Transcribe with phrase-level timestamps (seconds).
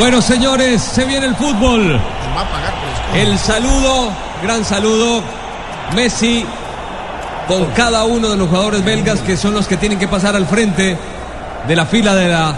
[0.00, 2.00] Bueno, señores, se viene el fútbol.
[3.14, 4.10] El saludo,
[4.42, 5.22] gran saludo.
[5.94, 6.42] Messi
[7.46, 10.46] con cada uno de los jugadores belgas que son los que tienen que pasar al
[10.46, 10.96] frente
[11.68, 12.54] de la fila de la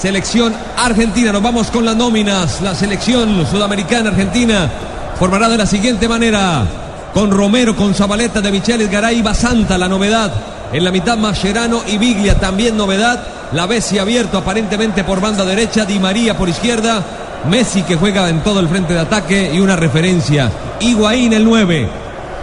[0.00, 1.32] selección argentina.
[1.32, 2.60] Nos vamos con las nóminas.
[2.60, 4.70] La selección sudamericana argentina
[5.18, 6.64] formará de la siguiente manera.
[7.12, 10.32] Con Romero, con Zabaleta de Micheles, Garay, Basanta, la novedad.
[10.72, 13.35] En la mitad Mascherano y Biglia, también novedad.
[13.52, 17.02] La Bessi abierto aparentemente por banda derecha, Di María por izquierda.
[17.48, 20.50] Messi que juega en todo el frente de ataque y una referencia.
[20.80, 21.88] Higuaín el 9.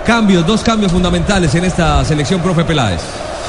[0.05, 3.01] Cambios, dos cambios fundamentales en esta selección, profe Peláez.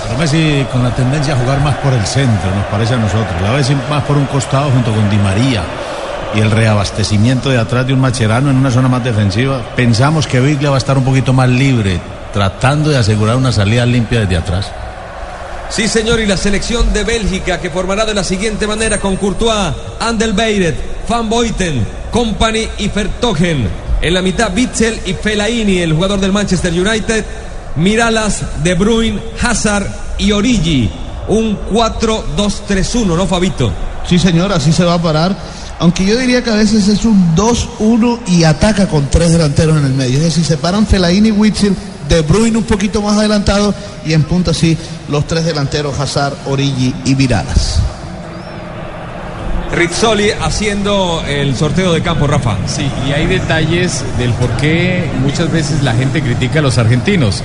[0.05, 3.41] Pero Messi con la tendencia a jugar más por el centro, nos parece a nosotros.
[3.41, 5.63] La vez más por un costado junto con Di María.
[6.35, 9.63] Y el reabastecimiento de atrás de un Macherano en una zona más defensiva.
[9.77, 12.01] Pensamos que Biglia va a estar un poquito más libre,
[12.33, 14.73] tratando de asegurar una salida limpia desde atrás.
[15.71, 19.75] Sí, señor, y la selección de Bélgica que formará de la siguiente manera con Courtois,
[19.99, 20.77] Andel Beiret,
[21.09, 23.69] Van Boyten, Company y Vertogen.
[24.01, 27.25] En la mitad, Bitzel y Fellaini, el jugador del Manchester United.
[27.77, 29.87] Miralas, De Bruyne, Hazard
[30.19, 30.91] y Origi.
[31.27, 33.73] Un 4-2-3-1, ¿no, Fabito?
[34.09, 35.37] Sí, señor, así se va a parar.
[35.81, 39.87] Aunque yo diría que a veces es un 2-1 y ataca con tres delanteros en
[39.87, 40.19] el medio.
[40.19, 41.75] Es decir, se paran Fellaini y Witzel,
[42.09, 43.75] De Bruyne un poquito más adelantado
[44.05, 44.77] y en punta sí
[45.09, 47.81] los tres delanteros Hazard, Origi y Miralas.
[49.75, 52.57] Rizzoli haciendo el sorteo de campo, Rafa.
[52.67, 57.43] Sí, y hay detalles del por qué muchas veces la gente critica a los argentinos.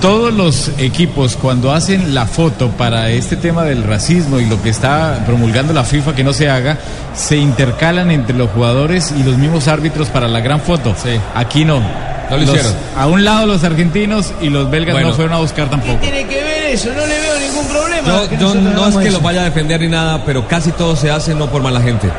[0.00, 4.70] Todos los equipos cuando hacen la foto para este tema del racismo y lo que
[4.70, 6.78] está promulgando la FIFA que no se haga,
[7.14, 10.94] se intercalan entre los jugadores y los mismos árbitros para la gran foto.
[11.00, 11.18] Sí.
[11.34, 11.80] Aquí no.
[12.30, 12.72] No lo Los- hicieron.
[12.96, 15.08] A un lado los argentinos y los belgas Bueno.
[15.08, 15.98] no fueron a buscar tampoco.
[16.00, 16.88] tiene que ver eso?
[16.90, 18.08] No le veo ningún problema.
[18.08, 21.10] Yo, yo no es que los vaya a defender ni nada, pero casi todo se
[21.10, 22.10] hace no por mala gente,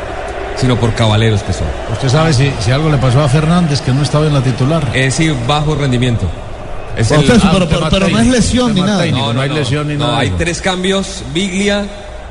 [0.58, 1.68] sino por caballeros que son.
[1.94, 4.84] Usted sabe si, si algo le pasó a Fernández, que no estaba en la titular.
[4.94, 6.28] Es decir, bajo rendimiento.
[6.98, 9.06] Es el- Profesor, Ah, pero, no es lesión ni nada.
[9.06, 11.86] no hay lesión ni no, nada Hay tres cambios: Biglia,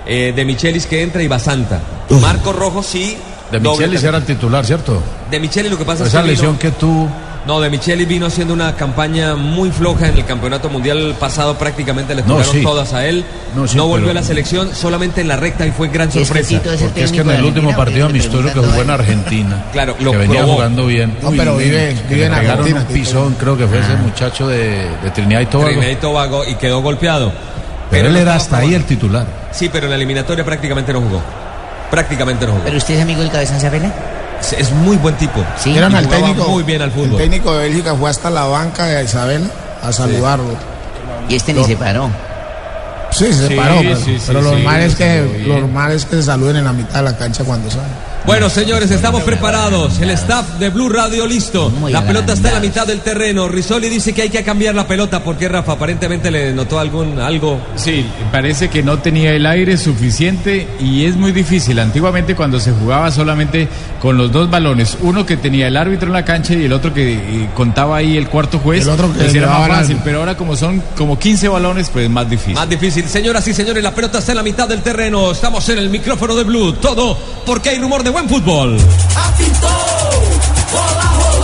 [0.05, 1.81] eh, de Michelis que entra y Basanta.
[2.21, 3.17] Marco Rojo sí.
[3.53, 5.01] De Michelis era el titular, ¿cierto?
[5.31, 6.29] De Michelis lo que pasa es Esa que.
[6.29, 7.09] vino- lesión que tú.
[7.49, 12.15] No, de Michelis vino haciendo una campaña muy floja en el campeonato mundial pasado, prácticamente
[12.15, 12.63] le No, tocaron sí.
[12.63, 13.25] todas a él.
[13.57, 16.15] No, sí, volvió pero- a la selección solamente en la recta y fue gran es
[16.15, 16.57] que sorpresa.
[16.57, 18.91] Es el Porque es que en el último Argentina, partido amistoso que jugó en.
[18.91, 20.53] Argentina, Claro, que lo venía probó.
[20.57, 21.17] jugando bien.
[21.23, 24.87] No, pero vive- que vive en Argentina, un pisón, creo que fue ese muchacho de,
[25.03, 25.71] de Trinidad y Tobago.
[25.71, 27.33] Trinidad y Tobago y quedó golpeado.
[27.91, 29.27] Pero él era hasta ahí el titular.
[29.53, 31.23] Sí, pero en la eliminatoria prácticamente no jugó.
[31.91, 32.65] Prácticamente no jugó.
[32.65, 33.57] ¿Pero usted es amigo del Cabezón?
[34.57, 35.45] Es, muy buen tipo.
[35.59, 35.77] Sí.
[35.79, 36.49] Al técnico.
[36.49, 37.17] muy bien al El fútbol.
[37.19, 39.51] técnico de Bélgica fue hasta la banca de Isabel
[39.83, 40.55] a saludarlo.
[41.29, 42.09] Y este ni se paró.
[43.11, 45.93] Sí, se Sí, paró, pero, sí, sí, pero lo sí, normal es que lo normal
[45.93, 47.87] es que se saluden en la mitad de la cancha cuando salen.
[48.29, 50.01] Bueno, señores, estamos preparados.
[50.01, 51.71] El staff de Blue Radio listo.
[51.71, 53.49] Muy la pelota está en la mitad del terreno.
[53.49, 55.25] Risoli dice que hay que cambiar la pelota.
[55.25, 55.73] ¿Por qué, Rafa?
[55.73, 57.59] Aparentemente le notó algún algo.
[57.77, 61.79] Sí, parece que no tenía el aire suficiente y es muy difícil.
[61.79, 63.67] Antiguamente cuando se jugaba solamente
[63.99, 66.93] con los dos balones, uno que tenía el árbitro en la cancha y el otro
[66.93, 70.19] que eh, contaba ahí el cuarto juez, El otro que pues era más fácil, pero
[70.19, 72.57] ahora como son como 15 balones, pues más difícil.
[72.57, 73.09] Más difícil.
[73.09, 75.31] Señoras y señores, la pelota está en la mitad del terreno.
[75.31, 76.75] Estamos en el micrófono de Blue.
[76.75, 78.77] Todo porque hay rumor de buen fútbol.
[79.15, 80.23] Apitou,
[80.73, 81.38] bola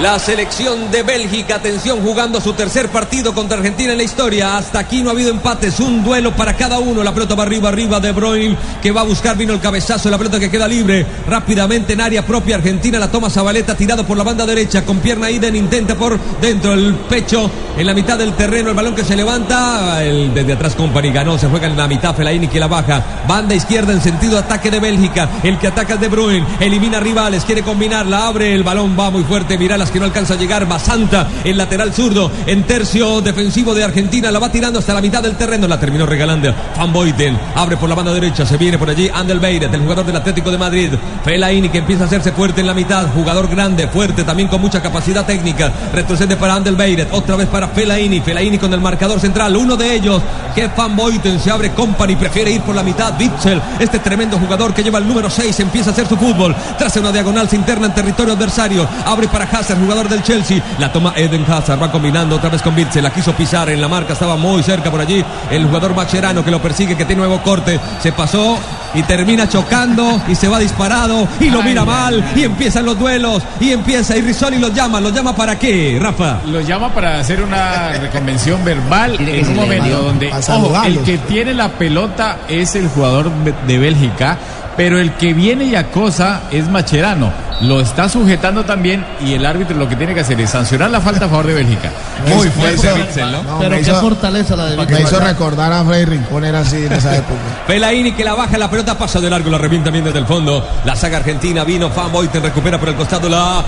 [0.00, 4.56] La selección de Bélgica, atención, jugando su tercer partido contra Argentina en la historia.
[4.56, 7.04] Hasta aquí no ha habido empates, un duelo para cada uno.
[7.04, 10.16] La pelota va arriba, arriba de Bruyne, que va a buscar, vino el cabezazo, la
[10.16, 11.04] pelota que queda libre.
[11.28, 15.30] Rápidamente en área propia Argentina, la toma Zabaleta, tirado por la banda derecha, con pierna
[15.30, 19.14] Iden, intenta por dentro el pecho, en la mitad del terreno, el balón que se
[19.14, 20.02] levanta.
[20.02, 23.04] El desde atrás Company ganó, se juega en la mitad, Fellaini que la baja.
[23.28, 25.28] Banda izquierda en sentido ataque de Bélgica.
[25.42, 29.10] El que ataca es de Bruyne, elimina rivales, quiere combinar, la abre, el balón va
[29.10, 29.58] muy fuerte,
[29.92, 34.38] Que no alcanza a llegar, Basanta, el lateral zurdo, en tercio defensivo de Argentina, la
[34.38, 37.94] va tirando hasta la mitad del terreno, la terminó regalando Van Boyten, abre por la
[37.94, 40.90] banda derecha, se viene por allí Andel Beiret, el jugador del Atlético de Madrid,
[41.24, 44.80] Fellaini que empieza a hacerse fuerte en la mitad, jugador grande, fuerte, también con mucha
[44.80, 49.56] capacidad técnica, retrocede para Andel Beiret, otra vez para Fellaini, Fellaini con el marcador central,
[49.56, 50.22] uno de ellos,
[50.54, 54.72] que Van Boyten, se abre Company, prefiere ir por la mitad, Witzel, este tremendo jugador
[54.72, 57.86] que lleva el número 6, empieza a hacer su fútbol, tras una diagonal se interna
[57.86, 60.62] en territorio adversario, abre para Hazard, jugador del Chelsea.
[60.78, 63.02] La toma Eden Hazard, va combinando otra vez con Bitzel.
[63.02, 65.24] La quiso pisar en la marca, estaba muy cerca por allí.
[65.50, 68.58] El jugador Macherano que lo persigue, que tiene nuevo corte, se pasó
[68.94, 73.42] y termina chocando y se va disparado y lo mira mal y empiezan los duelos
[73.60, 76.40] y empieza y Rizzoli los llama, los llama para qué, Rafa.
[76.46, 81.54] Los llama para hacer una reconvención verbal en un momento donde, ojo, el que tiene
[81.54, 83.30] la pelota es el jugador
[83.66, 84.38] de Bélgica,
[84.80, 87.30] pero el que viene y acosa es Macherano.
[87.60, 91.02] Lo está sujetando también y el árbitro lo que tiene que hacer es sancionar la
[91.02, 91.90] falta a favor de Bélgica.
[92.26, 93.42] Muy Me fuerte Witzel, ¿no?
[93.42, 95.00] no, Pero me qué hizo- fortaleza la de Me Víctor.
[95.06, 97.38] hizo recordar a Freddy Rincón, era así en esa época.
[97.66, 100.66] Fellaini que la baja, la pelota pasa de largo, la revienta bien desde el fondo.
[100.86, 103.62] La saga argentina vino, Van Boyten recupera por el costado, la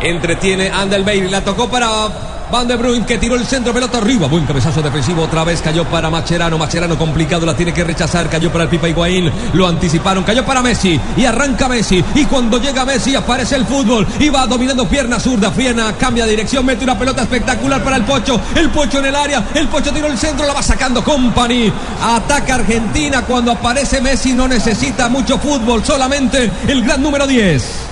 [0.00, 2.08] entretiene Bailey, la tocó para
[2.50, 5.84] Van de Bruin que tiró el centro, pelota arriba, buen cabezazo defensivo, otra vez cayó
[5.84, 10.22] para Macherano, Macherano complicado, la tiene que rechazar, cayó para el Pipa Higuaín, lo anticiparon,
[10.22, 14.46] cayó para Messi y arranca Messi y cuando llega Messi aparece el fútbol y va
[14.46, 18.70] dominando pierna zurda, pierna cambia de dirección, mete una pelota espectacular para el Pocho, el
[18.70, 23.22] Pocho en el área, el Pocho tiró el centro, la va sacando Company, ataca Argentina
[23.22, 27.85] cuando aparece Messi, no necesita mucho fútbol, solamente el gran número 10.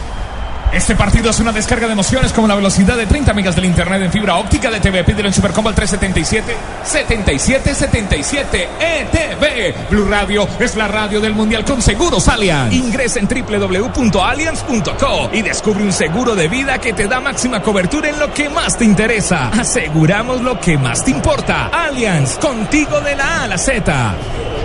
[0.74, 4.02] Este partido es una descarga de emociones como la velocidad de 30 megas del internet
[4.02, 5.04] en fibra óptica de TV.
[5.04, 9.88] Pídelo en Supercombo al 377 7777 ETV.
[9.88, 12.74] Blue Radio es la radio del Mundial con Seguros Allianz.
[12.74, 18.18] Ingresa en www.allianz.co y descubre un seguro de vida que te da máxima cobertura en
[18.18, 19.50] lo que más te interesa.
[19.50, 21.68] Aseguramos lo que más te importa.
[21.68, 24.16] Allianz, contigo de la A a la Z.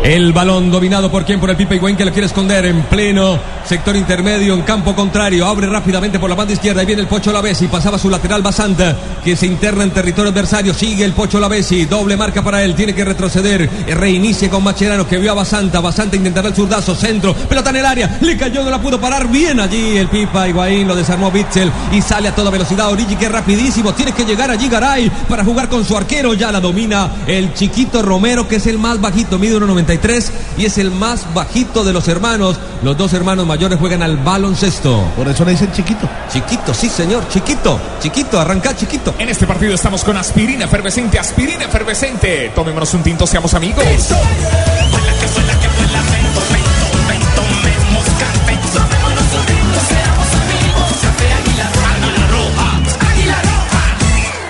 [0.04, 3.38] El balón dominado por quien, por el Pipa Higuaín que lo quiere esconder en pleno
[3.70, 5.46] sector intermedio, en campo contrario.
[5.46, 5.68] Abre
[6.00, 6.80] por la banda izquierda.
[6.80, 7.68] Ahí viene el Pocho Lavesi.
[7.68, 10.74] Pasaba su lateral Basanta que se interna en territorio adversario.
[10.74, 11.86] Sigue el Pocho Lavesi.
[11.86, 12.74] Doble marca para él.
[12.74, 13.70] Tiene que retroceder.
[13.86, 15.82] Reinicia con Macherano que vio a Basanta.
[15.82, 16.96] Basanta intentará el zurdazo.
[16.96, 17.34] Centro.
[17.36, 18.18] Pelota en el área.
[18.22, 19.28] Le cayó, no la pudo parar.
[19.28, 20.88] Bien allí el Pipa Higuaín.
[20.88, 22.90] Lo desarmó Bitzel y sale a toda velocidad.
[22.90, 23.94] Origi que rapidísimo.
[23.94, 26.34] Tiene que llegar allí Garay para jugar con su arquero.
[26.34, 29.38] Ya la domina el chiquito Romero que es el más bajito.
[29.38, 32.58] Mide 1.93 y es el más bajito de los hermanos.
[32.84, 35.04] Los dos hermanos mayores juegan al baloncesto.
[35.18, 36.10] Por eso le dicen chiquito.
[36.30, 39.16] Chiquito, sí señor, chiquito, chiquito, arranca chiquito.
[39.18, 42.52] En este partido estamos con aspirina efervescente, aspirina efervescente.
[42.54, 43.86] Tomémonos un tinto, seamos amigos.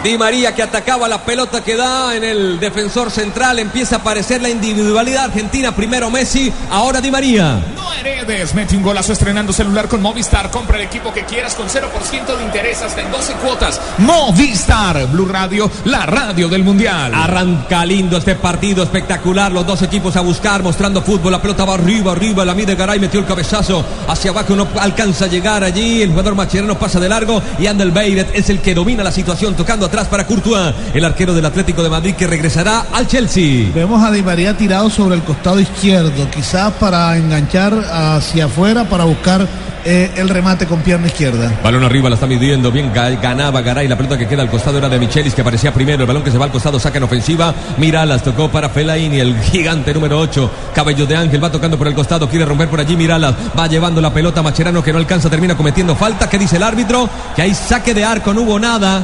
[0.04, 3.60] Di María que atacaba la pelota que da en el defensor central.
[3.60, 5.76] Empieza a aparecer la individualidad argentina.
[5.76, 7.62] Primero Messi, ahora Di María.
[8.00, 10.50] No heredes, mete un golazo estrenando celular con Movistar.
[10.52, 13.82] Compra el equipo que quieras con 0% de interés hasta en 12 cuotas.
[13.98, 17.14] Movistar, Blue Radio, la radio del Mundial.
[17.14, 19.52] Arranca lindo este partido espectacular.
[19.52, 21.34] Los dos equipos a buscar, mostrando fútbol.
[21.34, 22.46] La pelota va arriba, arriba.
[22.46, 24.56] La mide Garay, metió el cabezazo hacia abajo.
[24.56, 26.02] No alcanza a llegar allí.
[26.02, 27.42] El jugador Macherano pasa de largo.
[27.58, 31.34] Y Andel Beiret es el que domina la situación, tocando atrás para Courtois, el arquero
[31.34, 33.72] del Atlético de Madrid que regresará al Chelsea.
[33.74, 39.04] Vemos a Di María tirado sobre el costado izquierdo, quizás para enganchar hacia afuera, para
[39.06, 39.48] buscar
[39.86, 41.52] eh, el remate con pierna izquierda.
[41.64, 42.72] Balón arriba, la está midiendo.
[42.72, 43.88] Bien ga- ganaba Garay.
[43.88, 46.02] La pelota que queda al costado era de Michelis, que aparecía primero.
[46.02, 47.54] El balón que se va al costado saca en ofensiva.
[47.78, 50.52] Mira, las tocó para Fellaini, el gigante número 8.
[50.76, 52.30] Cabello de Ángel va tocando por el costado.
[52.30, 52.96] Quiere romper por allí.
[52.96, 54.42] Miralas va llevando la pelota.
[54.42, 56.30] Macherano que no alcanza, termina cometiendo falta.
[56.30, 57.10] ¿Qué dice el árbitro?
[57.36, 59.04] Que hay saque de arco, no hubo nada.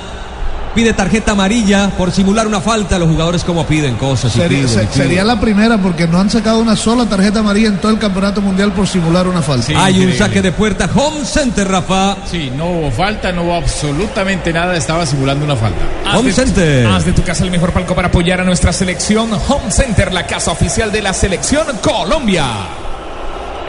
[0.75, 2.99] Pide tarjeta amarilla por simular una falta.
[2.99, 4.93] Los jugadores como piden cosas y Sería, piden, y se- piden.
[4.93, 8.41] sería la primera porque no han sacado una sola tarjeta amarilla en todo el campeonato
[8.41, 9.71] mundial por simular una falta.
[9.83, 10.89] Hay un saque de puerta.
[10.93, 12.17] Home Center, Rafa.
[12.29, 15.79] Sí, no hubo falta, no hubo absolutamente nada, estaba simulando una falta.
[16.05, 16.87] Haz Home de- Center.
[16.87, 19.29] Haz de tu casa el mejor palco para apoyar a nuestra selección.
[19.47, 22.45] Home Center, la casa oficial de la selección Colombia.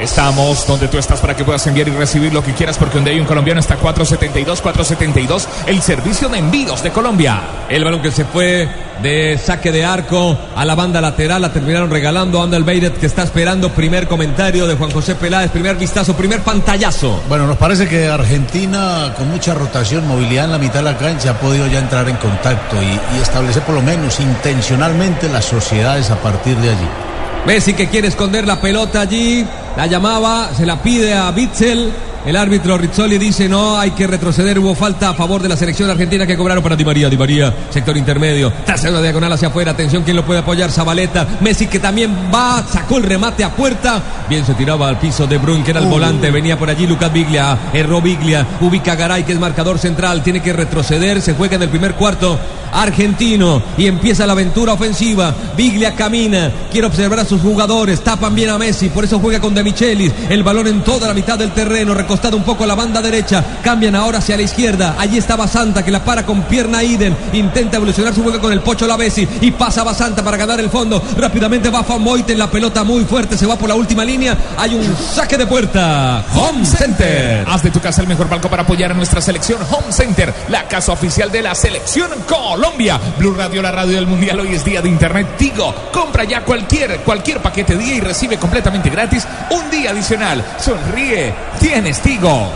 [0.01, 3.13] Estamos donde tú estás para que puedas enviar y recibir lo que quieras porque donde
[3.13, 7.41] hay un colombiano está 472 472 el servicio de envíos de Colombia.
[7.69, 8.69] El balón que se fue
[9.03, 13.07] de saque de arco a la banda lateral la terminaron regalando a Andal Beiret que
[13.07, 17.23] está esperando primer comentario de Juan José Peláez, primer vistazo, primer pantallazo.
[17.29, 21.31] Bueno, nos parece que Argentina, con mucha rotación, movilidad en la mitad de la cancha,
[21.31, 26.11] ha podido ya entrar en contacto y, y establecer por lo menos intencionalmente las sociedades
[26.11, 27.06] a partir de allí.
[27.47, 31.93] Messi que quiere esconder la pelota allí, la llamaba, se la pide a Bitzel.
[32.27, 35.89] El árbitro Rizzoli dice no, hay que retroceder, hubo falta a favor de la selección
[35.89, 39.71] argentina que cobraron para Di María, Di María, sector intermedio, tras una diagonal hacia afuera,
[39.71, 40.73] atención, ¿quién lo puede apoyar?
[40.73, 45.29] Zabaleta, Messi que también va, sacó el remate a puerta, bien se tiraba al piso
[45.29, 49.23] de Bruyne que era el volante, venía por allí Lucas Biglia, erró Biglia, ubica Garay
[49.23, 52.41] que es marcador central, tiene que retroceder, se juega en el primer cuarto.
[52.73, 58.51] Argentino y empieza la aventura ofensiva, Biglia camina, quiere observar a sus jugadores, tapan bien
[58.51, 61.53] a Messi, por eso juega con De Michelis, el balón en toda la mitad del
[61.53, 61.95] terreno,
[62.35, 63.45] un poco a la banda derecha.
[63.63, 64.97] Cambian ahora hacia la izquierda.
[64.99, 67.17] Allí está Basanta que la para con pierna Iden.
[67.33, 69.29] Intenta evolucionar su juego con el Pocho Lavesi.
[69.41, 71.03] Y pasa Basanta para ganar el fondo.
[71.17, 72.39] Rápidamente va Famoiten.
[72.39, 73.37] La pelota muy fuerte.
[73.37, 74.37] Se va por la última línea.
[74.57, 76.25] Hay un saque de puerta.
[76.35, 77.45] Home Center.
[77.47, 80.67] Haz de tu casa el mejor palco para apoyar a nuestra selección Home Center, la
[80.69, 82.99] casa oficial de la selección Colombia.
[83.19, 84.41] Blue Radio, la radio del mundial.
[84.41, 85.75] Hoy es día de internet Tigo.
[85.93, 90.45] Compra ya cualquier, cualquier paquete día y recibe completamente gratis un día adicional.
[90.59, 91.35] Sonríe,
[91.69, 92.49] tienes Tigo.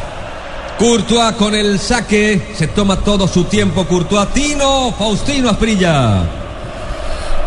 [0.79, 2.53] Courtois con el saque.
[2.55, 3.85] Se toma todo su tiempo.
[3.85, 4.29] Courtois.
[4.29, 4.93] Tino.
[4.93, 6.23] Faustino Asprilla.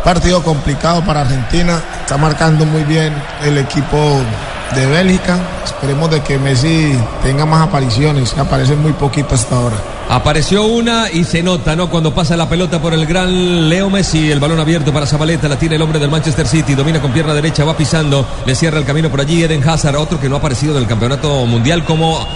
[0.03, 1.81] Partido complicado para Argentina.
[2.01, 3.97] Está marcando muy bien el equipo
[4.75, 5.39] de Bélgica.
[5.63, 8.37] Esperemos de que Messi tenga más apariciones.
[8.37, 9.92] Aparece muy poquito hasta ahora.
[10.09, 11.89] Apareció una y se nota, ¿no?
[11.89, 15.57] Cuando pasa la pelota por el gran Leo Messi, el balón abierto para Zabaleta, la
[15.57, 18.85] tiene el hombre del Manchester City, domina con pierna derecha, va pisando, le cierra el
[18.85, 22.27] camino por allí Eden Hazard, otro que no ha aparecido en el campeonato mundial como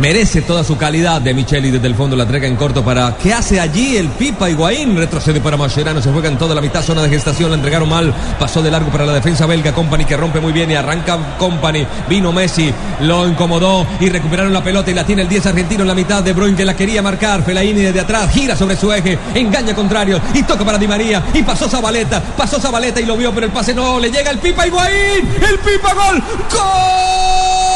[0.00, 3.34] merece toda su calidad de Micheli desde el fondo la entrega en corto para ¿qué
[3.34, 4.96] hace allí el Pipa Higuaín?
[4.96, 8.14] Retrocede para Mascherano, se juega en toda la mitad zona de gestación, la entregaron mal,
[8.38, 11.86] pasó de largo para la defensa belga, Company que rompe muy bien y arranca Company,
[12.08, 15.88] vino Messi, lo incomodó y recuperaron la pelota y la tiene el 10 argentino en
[15.88, 19.18] la mitad de Bruin que la quería marcar, Felaini desde atrás, gira sobre su eje,
[19.34, 23.32] engaña contrario y toca para Di María y pasó Zabaleta, pasó Zabaleta y lo vio
[23.34, 27.69] pero el pase no, le llega el Pipa Higuaín, el Pipa gol, gol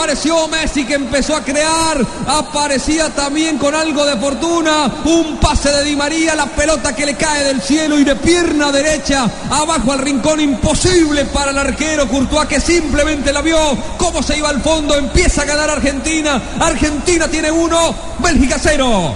[0.00, 5.84] apareció Messi que empezó a crear, aparecía también con algo de fortuna, un pase de
[5.84, 9.98] Di María, la pelota que le cae del cielo y de pierna derecha abajo al
[9.98, 13.58] rincón imposible para el arquero Courtois que simplemente la vio,
[13.98, 19.14] cómo se iba al fondo, empieza a ganar Argentina, Argentina tiene uno, Bélgica cero.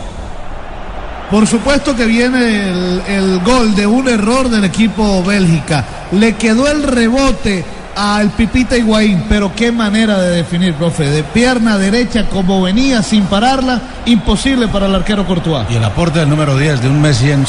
[1.31, 5.83] Por supuesto que viene el, el gol de un error del equipo Bélgica.
[6.13, 7.65] Le quedó el rebote
[7.97, 11.09] al Pipita Higuaín, pero qué manera de definir, profe.
[11.09, 15.67] De pierna derecha, como venía sin pararla, imposible para el arquero Courtois.
[15.71, 17.45] Y el aporte del número 10 de un Messi en-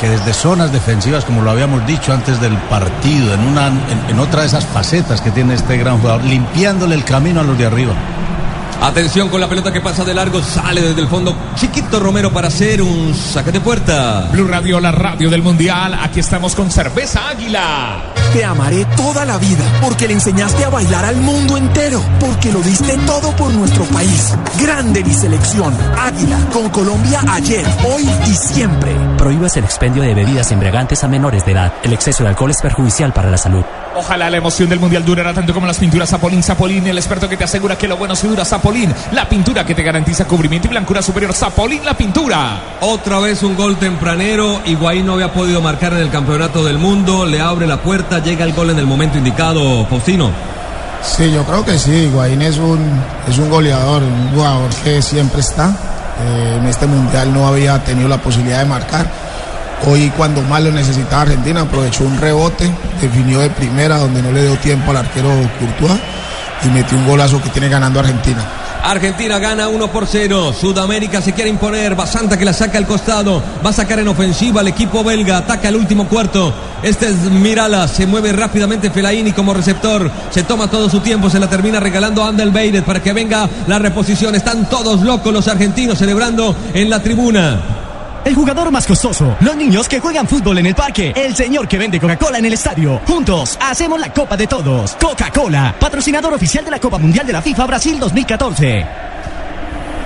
[0.00, 3.76] que desde zonas defensivas, como lo habíamos dicho antes del partido, en, una, en,
[4.10, 7.56] en otra de esas facetas que tiene este gran jugador, limpiándole el camino a los
[7.58, 7.92] de arriba.
[8.82, 12.48] Atención con la pelota que pasa de largo, sale desde el fondo Chiquito Romero para
[12.48, 14.28] hacer un saque de puerta.
[14.32, 15.94] Blue Radio, la radio del mundial.
[16.02, 18.13] Aquí estamos con Cerveza Águila.
[18.34, 22.60] Te amaré toda la vida porque le enseñaste a bailar al mundo entero, porque lo
[22.62, 24.34] diste todo por nuestro país.
[24.60, 28.92] Grande mi selección, Águila, con Colombia ayer, hoy y siempre.
[29.16, 31.74] Prohíbas el expendio de bebidas embriagantes a menores de edad.
[31.84, 33.64] El exceso de alcohol es perjudicial para la salud.
[33.96, 36.42] Ojalá la emoción del mundial durara tanto como las pinturas Zapolín.
[36.42, 38.44] Zapolín, el experto que te asegura que lo bueno se dura.
[38.44, 41.32] Zapolín, la pintura que te garantiza cubrimiento y blancura superior.
[41.32, 42.60] Zapolín, la pintura.
[42.80, 44.60] Otra vez un gol tempranero.
[44.64, 47.24] Higuaín no había podido marcar en el campeonato del mundo.
[47.24, 49.86] Le abre la puerta, llega el gol en el momento indicado.
[49.86, 50.30] Faustino.
[51.02, 51.92] Sí, yo creo que sí.
[51.92, 52.80] Higuaín es un,
[53.28, 55.68] es un goleador, un jugador que siempre está.
[56.20, 59.06] Eh, en este mundial no había tenido la posibilidad de marcar.
[59.86, 64.42] Hoy cuando más lo necesitaba Argentina aprovechó un rebote, definió de primera donde no le
[64.42, 65.28] dio tiempo al arquero
[65.58, 66.00] Courtois
[66.64, 68.44] y metió un golazo que tiene ganando Argentina.
[68.84, 70.52] Argentina gana 1 por 0.
[70.52, 71.94] Sudamérica se quiere imponer.
[71.94, 73.42] Basanta que la saca al costado.
[73.64, 75.38] Va a sacar en ofensiva al equipo belga.
[75.38, 76.52] Ataca el último cuarto.
[76.82, 77.88] Este es Mirala.
[77.88, 80.10] Se mueve rápidamente Felaini como receptor.
[80.30, 81.30] Se toma todo su tiempo.
[81.30, 84.34] Se la termina regalando a Andel Beiret para que venga la reposición.
[84.34, 87.83] Están todos locos los argentinos celebrando en la tribuna.
[88.24, 91.76] El jugador más costoso, los niños que juegan fútbol en el parque, el señor que
[91.76, 93.00] vende Coca-Cola en el estadio.
[93.06, 94.94] Juntos hacemos la Copa de Todos.
[94.94, 99.13] Coca-Cola, patrocinador oficial de la Copa Mundial de la FIFA Brasil 2014.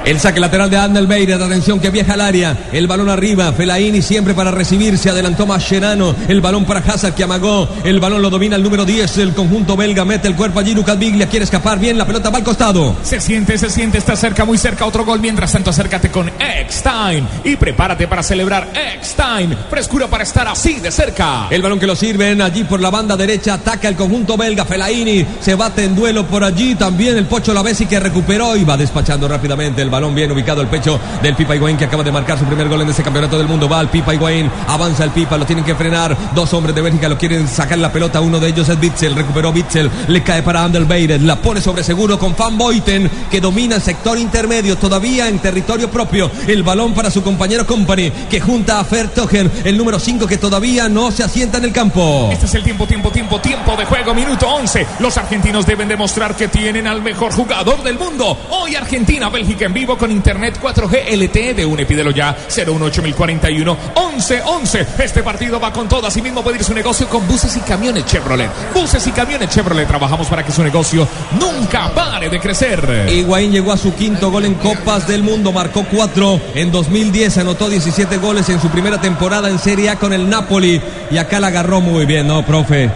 [0.09, 4.00] El saque lateral de Andel Beiret, atención que viaja al área, el balón arriba, Felaini
[4.00, 8.31] siempre para recibir, se adelantó Mascherano, el balón para Hazard que amagó, el balón lo
[8.31, 11.79] domina el número 10, el conjunto belga mete el cuerpo allí, Lucas Biglia quiere escapar
[11.79, 12.97] bien, la pelota va al costado.
[13.03, 15.21] Se siente, se siente, está cerca, muy cerca otro gol.
[15.21, 19.59] Mientras tanto, acércate con X-Time y prepárate para celebrar X-Time.
[19.69, 21.49] Frescura para estar así de cerca.
[21.50, 25.27] El balón que lo sirven allí por la banda derecha, ataca el conjunto belga, Felaini
[25.38, 29.29] se bate en duelo por allí, también el Pocho Lavesi que recuperó y va despachando
[29.29, 32.38] rápidamente el balón balón bien ubicado al pecho del Pipa Higuaín que acaba de marcar
[32.38, 33.69] su primer gol en este campeonato del mundo.
[33.69, 36.17] Va al Pipa Higuaín, avanza el Pipa, lo tienen que frenar.
[36.37, 38.21] Dos hombres de Bélgica lo quieren sacar la pelota.
[38.21, 42.17] Uno de ellos es Bitzel, recuperó Bitzel, le cae para Anderweireld, la pone sobre seguro
[42.17, 46.31] con Van Boyten que domina el sector intermedio, todavía en territorio propio.
[46.47, 50.88] El balón para su compañero Company que junta a Fertogen, el número 5 que todavía
[50.88, 52.28] no se asienta en el campo.
[52.33, 54.87] Este es el tiempo, tiempo, tiempo, tiempo de juego, minuto 11.
[55.00, 58.38] Los argentinos deben demostrar que tienen al mejor jugador del mundo.
[58.50, 61.87] Hoy Argentina, Bélgica en vivo con internet 4G LTE de UNE.
[61.87, 64.87] Pídelo ya 018041 1111.
[64.99, 66.07] Este partido va con todo.
[66.07, 68.50] Asimismo puede ir su negocio con buses y camiones Chevrolet.
[68.75, 69.87] Buses y camiones Chevrolet.
[69.87, 71.07] Trabajamos para que su negocio
[71.40, 73.09] nunca pare de crecer.
[73.09, 77.68] Higuaín llegó a su quinto gol en Copas del Mundo, marcó cuatro en 2010, anotó
[77.68, 80.80] 17 goles en su primera temporada en Serie A con el Napoli
[81.11, 82.90] y acá la agarró muy bien, ¿no, profe?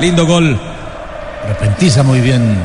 [0.00, 0.58] Lindo gol.
[1.46, 2.56] Repentiza muy bien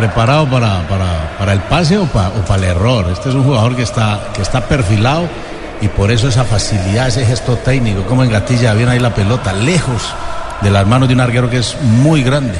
[0.00, 3.06] preparado para, para, para el pase o, pa- o para el error.
[3.12, 5.28] Este es un jugador que está, que está perfilado
[5.82, 10.02] y por eso esa facilidad, ese gesto técnico, como engatilla bien ahí la pelota, lejos
[10.62, 12.54] de las manos de un arquero que es muy grande.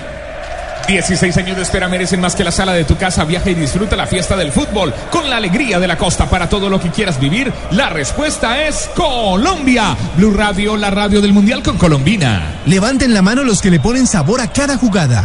[0.88, 3.24] 16 años de espera merecen más que la sala de tu casa.
[3.24, 6.26] Viaja y disfruta la fiesta del fútbol con la alegría de la costa.
[6.28, 9.96] Para todo lo que quieras vivir, la respuesta es Colombia.
[10.16, 12.56] Blue Radio, la radio del Mundial con Colombina.
[12.66, 15.24] Levanten la mano los que le ponen sabor a cada jugada.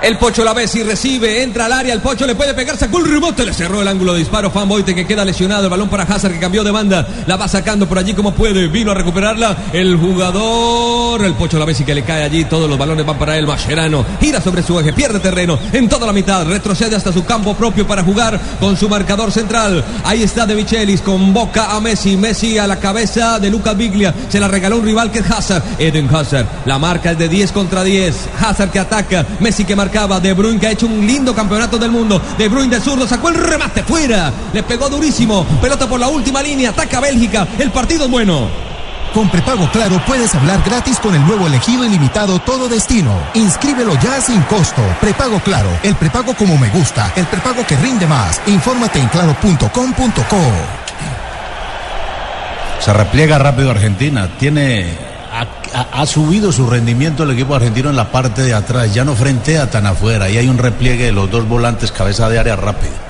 [0.00, 2.98] El Pocho la ve si recibe, entra al área, el Pocho le puede pegar, sacó
[2.98, 5.88] el rebote, le cerró el ángulo de disparo, Fan Boyte que queda lesionado, el balón
[5.88, 8.94] para Hazard que cambió de banda, la va sacando por allí como puede, vino a
[8.94, 13.04] recuperarla el jugador, el Pocho la ve si que le cae allí, todos los balones
[13.04, 16.94] van para él, Mascherano, gira sobre su eje, pierde terreno en toda la mitad, retrocede
[16.94, 21.74] hasta su campo propio para jugar con su marcador central, ahí está De Michelis, convoca
[21.74, 25.18] a Messi, Messi a la cabeza de Luca Biglia, se la regaló un rival que
[25.18, 29.64] es Hazard, Eden Hazard, la marca es de 10 contra 10, Hazard que ataca, Messi
[29.64, 32.82] que marcaba, De Bruyne que ha hecho un lindo campeonato del mundo, De Bruyne de
[32.82, 37.48] zurdo sacó el remate fuera, le pegó durísimo, pelota por la última línea, ataca Bélgica,
[37.58, 38.48] el partido es bueno.
[39.14, 43.18] Con prepago claro puedes hablar gratis con el nuevo elegido ilimitado todo destino.
[43.32, 44.82] Inscríbelo ya sin costo.
[45.00, 48.42] Prepago claro, el prepago como me gusta, el prepago que rinde más.
[48.46, 50.36] Infórmate en claro.com.co.
[52.80, 54.28] Se repliega rápido Argentina.
[54.38, 55.07] Tiene.
[55.74, 58.94] Ha, subido su rendimiento el equipo argentino en la parte de atrás.
[58.94, 60.28] Ya no frentea tan afuera.
[60.30, 63.07] Y hay un repliegue de los dos volantes, cabeza de área rápido.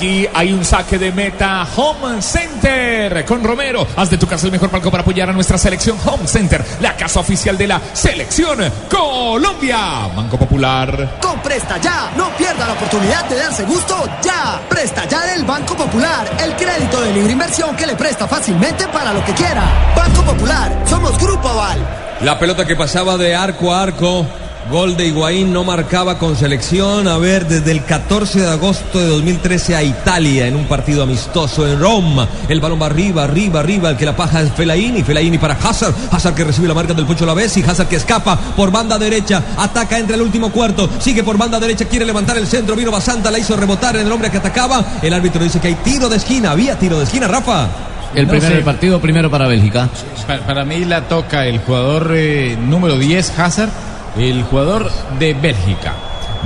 [0.00, 3.86] Aquí hay un saque de meta Home Center con Romero.
[3.96, 6.96] Haz de tu casa el mejor palco para apoyar a nuestra selección Home Center, la
[6.96, 10.08] casa oficial de la selección Colombia.
[10.16, 11.18] Banco Popular.
[11.20, 14.62] Con Presta Ya, no pierda la oportunidad de darse gusto ya.
[14.70, 19.12] Presta Ya del Banco Popular, el crédito de libre inversión que le presta fácilmente para
[19.12, 19.92] lo que quiera.
[19.94, 21.78] Banco Popular, somos Grupo Aval.
[22.22, 24.26] La pelota que pasaba de arco a arco.
[24.70, 27.08] Gol de Higuaín no marcaba con selección.
[27.08, 31.66] A ver, desde el 14 de agosto de 2013 a Italia en un partido amistoso
[31.66, 32.28] en Roma.
[32.48, 33.90] El balón va arriba, arriba, arriba.
[33.90, 35.02] El que la paja es Fellaini.
[35.02, 35.92] Fellaini para Hazard.
[36.12, 39.42] Hazard que recibe la marca del Pocho vez y Hazard que escapa por banda derecha.
[39.56, 40.88] Ataca entre el último cuarto.
[41.00, 41.86] Sigue por banda derecha.
[41.86, 42.76] Quiere levantar el centro.
[42.76, 43.28] Vino Basanta.
[43.32, 44.84] La hizo rebotar en el hombre que atacaba.
[45.02, 46.52] El árbitro dice que hay tiro de esquina.
[46.52, 47.66] Había tiro de esquina, Rafa.
[48.14, 49.88] El No primero del partido, primero para Bélgica.
[50.26, 53.70] Para, para mí la toca el jugador eh, número 10, Hazard,
[54.16, 55.94] el jugador de Bélgica.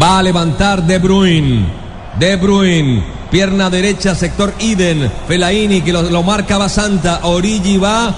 [0.01, 1.67] Va a levantar De Bruyne.
[2.19, 3.05] De Bruyne.
[3.31, 5.11] Pierna derecha, sector Iden.
[5.27, 7.21] Fellaini que lo, lo marca Basanta.
[7.23, 8.15] Origi va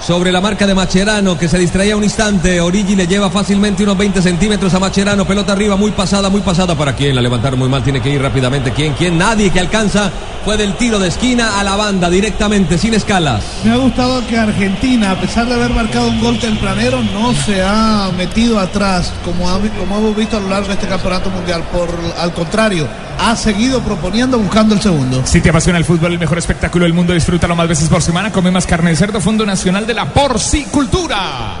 [0.00, 2.60] sobre la marca de Macherano que se distraía un instante.
[2.60, 5.26] Origi le lleva fácilmente unos 20 centímetros a Macherano.
[5.26, 6.74] Pelota arriba, muy pasada, muy pasada.
[6.74, 7.14] ¿Para quién?
[7.14, 7.82] La levantaron muy mal.
[7.82, 8.72] Tiene que ir rápidamente.
[8.72, 8.94] ¿Quién?
[8.94, 9.18] ¿Quién?
[9.18, 10.10] Nadie que alcanza.
[10.44, 13.44] Fue del tiro de esquina a la banda directamente, sin escalas.
[13.62, 17.62] Me ha gustado que Argentina, a pesar de haber marcado un gol tempranero, no se
[17.62, 19.44] ha metido atrás, como,
[19.78, 21.62] como hemos visto a lo largo de este campeonato mundial.
[21.70, 22.88] Por, al contrario,
[23.20, 25.22] ha seguido proponiendo, buscando el segundo.
[25.24, 28.32] Si te apasiona el fútbol, el mejor espectáculo del mundo, disfrútalo más veces por semana.
[28.32, 31.56] Come más carne de cerdo, Fondo Nacional de la Porcicultura.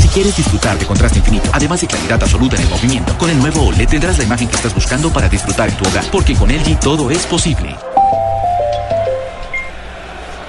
[0.00, 3.38] Si quieres disfrutar de contraste infinito, además de claridad absoluta en el movimiento, con el
[3.38, 6.50] nuevo OLED tendrás la imagen que estás buscando para disfrutar en tu hogar, porque con
[6.50, 7.74] LG todo es posible.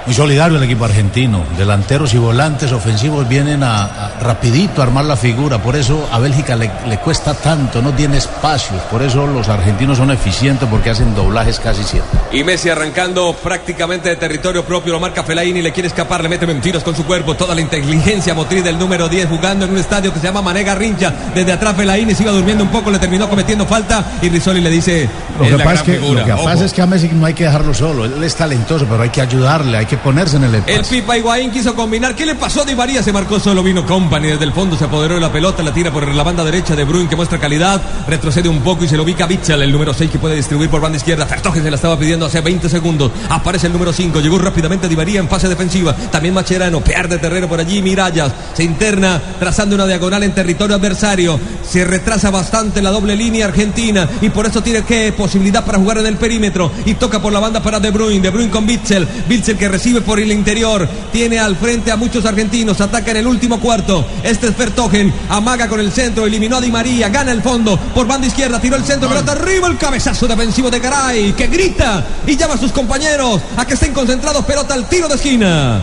[0.10, 1.44] Muy solidario el equipo argentino.
[1.56, 5.60] Delanteros y volantes ofensivos vienen a, a rapidito a armar la figura.
[5.60, 8.82] Por eso a Bélgica le, le cuesta tanto, no tiene espacios.
[8.90, 12.20] Por eso los argentinos son eficientes porque hacen doblajes casi siempre.
[12.32, 16.48] Y Messi arrancando prácticamente de territorio propio, lo marca Fellaini, le quiere escapar, le mete
[16.48, 20.12] mentiras con su cuerpo, toda la inteligencia motriz del número 10 jugando en un estadio
[20.12, 21.14] que se llama Manega Rincha.
[21.36, 24.72] Desde atrás Fellaini se iba durmiendo un poco, le terminó cometiendo falta y Rizzoli le
[24.72, 27.36] dice, Lo que, pasa es que, lo que pasa es que a Messi no hay
[27.36, 28.06] que dejarlo solo.
[28.06, 31.00] Él es talentoso, pero hay que ayudarle, hay que ponerse en el El espacio.
[31.00, 32.16] Pipa Higuaín quiso combinar.
[32.16, 33.04] ¿Qué le pasó a Di María?
[33.04, 35.92] Se marcó solo, vino Company desde el fondo, se apoderó de la pelota, la tira
[35.92, 39.04] por la banda derecha de Bruin que muestra calidad, retrocede un poco y se lo
[39.04, 41.26] ubica Bichel, el número 6 que puede distribuir por banda izquierda.
[41.26, 43.12] Fertogen se la estaba pidiendo hace 20 segundos.
[43.30, 45.96] Aparece el número 5, llegó rápidamente Di María en fase defensiva.
[46.12, 51.40] También Macherano, pierde terreno por allí, Mirallas se interna trazando una diagonal en territorio adversario.
[51.64, 56.00] Se retrasa bastante la doble línea argentina y por eso tiene que posibilidad para jugar
[56.00, 59.08] en el perímetro y toca por la banda para De Bruyne, De Bruyne con Bitzel,
[59.28, 63.28] Bitzel que recibe por el interior, tiene al frente a muchos argentinos, ataca en el
[63.28, 67.42] último cuarto, este es Fertogen, amaga con el centro, eliminó a Di María, gana el
[67.42, 71.48] fondo, por banda izquierda, tiró el centro, pelota arriba, el cabezazo defensivo de Garay, que
[71.48, 75.82] grita y llama a sus compañeros a que estén concentrados, pelota al tiro de esquina.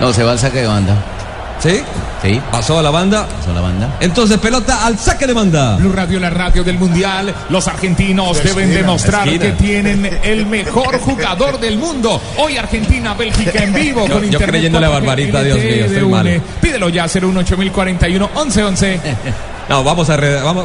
[0.00, 1.17] No, se va al saque de banda.
[1.60, 1.80] ¿Sí?
[2.22, 2.40] Sí.
[2.52, 3.26] Pasó a la banda.
[3.26, 3.96] Pasó a la banda.
[4.00, 5.76] Entonces pelota al saque de banda.
[5.76, 7.34] Blue Radio, la radio del mundial.
[7.48, 9.44] Los argentinos Esquina, deben demostrar esquina.
[9.44, 12.20] que tienen el mejor jugador del mundo.
[12.36, 14.50] Hoy Argentina, Bélgica en vivo Yo- con yo internet.
[14.50, 16.42] creyéndole a 4G, Barbarita, Dios mío, estoy mal.
[16.60, 19.00] Pídelo ya 018041 1111.
[19.68, 20.64] No, vamos a re- vamos.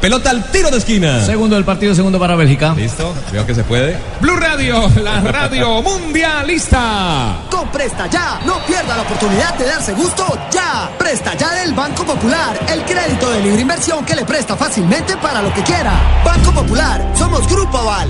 [0.00, 1.22] Pelota al tiro de esquina.
[1.24, 2.72] Segundo del partido, segundo para Bélgica.
[2.74, 3.98] Listo, veo que se puede.
[4.20, 7.36] Blue Radio, la radio mundialista.
[7.50, 10.90] Con Presta Ya, no pierda la oportunidad de darse gusto ya.
[10.98, 15.42] Presta Ya del Banco Popular, el crédito de libre inversión que le presta fácilmente para
[15.42, 15.92] lo que quiera.
[16.24, 18.08] Banco Popular, somos Grupo Aval.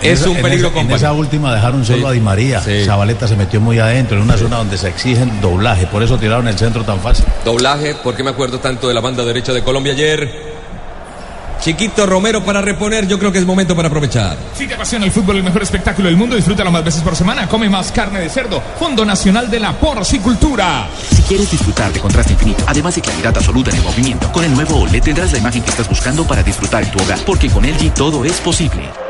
[0.00, 0.94] Es un peligro en esa, en company.
[0.96, 2.04] esa última dejaron solo Sí.
[2.06, 2.60] a Di María.
[2.62, 2.84] Sí.
[2.86, 5.86] Zabaleta se metió muy adentro, en una zona donde se exigen doblaje.
[5.88, 7.24] Por eso tiraron el centro tan fácil.
[7.44, 10.49] Doblaje, porque me acuerdo tanto de la banda derecha de Colombia ayer.
[11.60, 14.38] Chiquito Romero para reponer, yo creo que es momento para aprovechar.
[14.54, 17.46] Si te apasiona el fútbol, el mejor espectáculo del mundo, disfrútalo más veces por semana.
[17.48, 18.62] Come más carne de cerdo.
[18.78, 20.88] Fondo Nacional de la Porcicultura.
[21.14, 24.54] Si quieres disfrutar de contraste infinito, además de claridad absoluta en el movimiento, con el
[24.54, 27.64] nuevo OLED tendrás la imagen que estás buscando para disfrutar en tu hogar, porque con
[27.64, 29.09] LG todo es posible.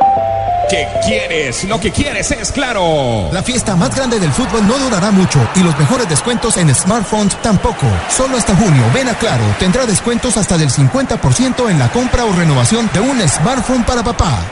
[0.70, 1.64] ¿Qué quieres?
[1.64, 3.28] Lo que quieres es claro.
[3.32, 7.34] La fiesta más grande del fútbol no durará mucho y los mejores descuentos en smartphones
[7.42, 7.86] tampoco.
[8.08, 12.32] Solo hasta junio, ven a Claro, tendrá descuentos hasta del 50% en la compra o
[12.32, 14.44] renovación de un smartphone para papá.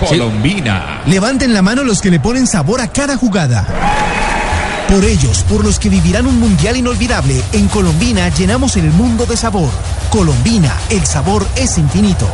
[0.00, 1.02] Colombina.
[1.04, 3.66] Levanten la mano los que le ponen sabor a cada jugada.
[4.88, 9.36] Por ellos, por los que vivirán un mundial inolvidable, en Colombina llenamos el mundo de
[9.36, 9.68] sabor.
[10.08, 12.26] Colombina, el sabor es infinito.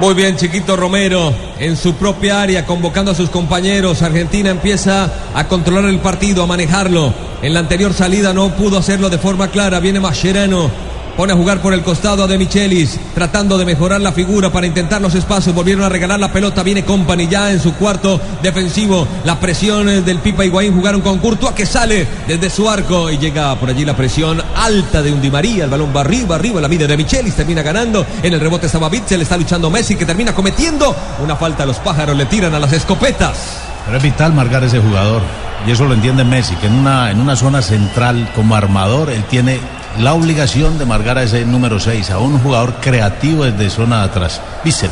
[0.00, 4.00] Muy bien, Chiquito Romero, en su propia área, convocando a sus compañeros.
[4.02, 7.12] Argentina empieza a controlar el partido, a manejarlo.
[7.42, 9.80] En la anterior salida no pudo hacerlo de forma clara.
[9.80, 10.70] Viene Mascherano,
[11.18, 14.68] pone a jugar por el costado a De Michelis, tratando de mejorar la figura para
[14.68, 15.52] intentar los espacios.
[15.52, 16.62] Volvieron a regalar la pelota.
[16.62, 19.04] Viene Company ya en su cuarto defensivo.
[19.24, 23.56] La presión del Pipa Higuaín jugaron con Courtois que sale desde su arco y llega
[23.56, 25.64] por allí la presión alta de un Di María.
[25.64, 28.06] El balón va arriba, arriba, la mide De Michelis, termina ganando.
[28.22, 31.66] En el rebote estaba Bitzel, está luchando Messi que termina cometiendo una falta.
[31.66, 33.58] Los pájaros le tiran a las escopetas.
[33.86, 35.22] Pero es vital marcar ese jugador.
[35.66, 39.24] Y eso lo entiende Messi, que en una, en una zona central como armador, él
[39.24, 39.58] tiene
[39.98, 44.04] la obligación de marcar a ese número 6, a un jugador creativo desde zona de
[44.04, 44.40] atrás.
[44.64, 44.90] Bissell.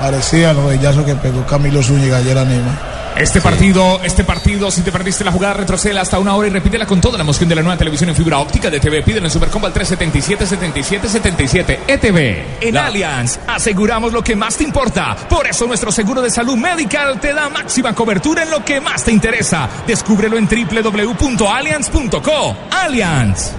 [0.00, 2.98] Parecía el rodillazo que pegó Camilo Zúñiga ayer a Neymar.
[3.18, 6.86] Este partido, este partido, si te perdiste la jugada, retrocede hasta una hora y repítela
[6.86, 9.02] con toda la emoción de la nueva televisión en fibra óptica de TV.
[9.02, 12.60] Pídelo en Supercombo al 377-7777 ETV.
[12.60, 15.16] En Allianz, aseguramos lo que más te importa.
[15.28, 19.02] Por eso nuestro seguro de salud medical te da máxima cobertura en lo que más
[19.02, 19.68] te interesa.
[19.84, 22.56] Descúbrelo en www.allianz.co.
[22.70, 23.50] Allianz.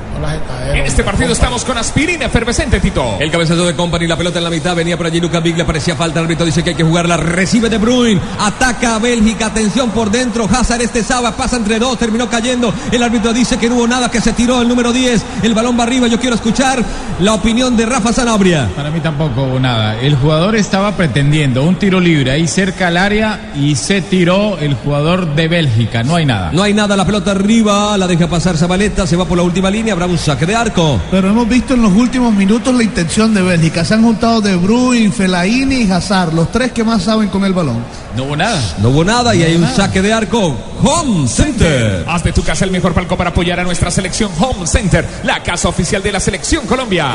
[0.73, 3.17] En este partido estamos con aspirina efervescente, Tito.
[3.19, 5.65] El cabezazo de Company, la pelota en la mitad, venía por allí Lucas Big, le
[5.65, 9.47] parecía falta, el árbitro dice que hay que jugarla, recibe De Bruyne, ataca a Bélgica,
[9.47, 13.69] atención por dentro, Hazard este Saba, pasa entre dos, terminó cayendo, el árbitro dice que
[13.69, 16.35] no hubo nada, que se tiró el número 10, el balón va arriba, yo quiero
[16.35, 16.83] escuchar
[17.19, 18.69] la opinión de Rafa Sanabria.
[18.75, 19.99] Para mí tampoco hubo nada.
[19.99, 24.73] El jugador estaba pretendiendo un tiro libre ahí cerca al área y se tiró el
[24.75, 26.03] jugador de Bélgica.
[26.03, 26.51] No hay nada.
[26.51, 29.69] No hay nada, la pelota arriba, la deja pasar Zabaleta, se va por la última
[29.69, 30.99] línea, habrá un saque de arco.
[31.11, 33.83] Pero hemos visto en los últimos minutos la intención de Bélgica.
[33.85, 37.53] Se han juntado De Bruyne, Fellaini y Hazard, los tres que más saben con el
[37.53, 37.83] balón.
[38.15, 38.59] No hubo nada.
[38.79, 40.55] No hubo nada y hay un saque de arco.
[40.83, 42.03] Home Center.
[42.07, 45.41] Haz de tu casa el mejor palco para apoyar a nuestra selección Home Center, la
[45.43, 47.13] casa oficial de la selección Colombia.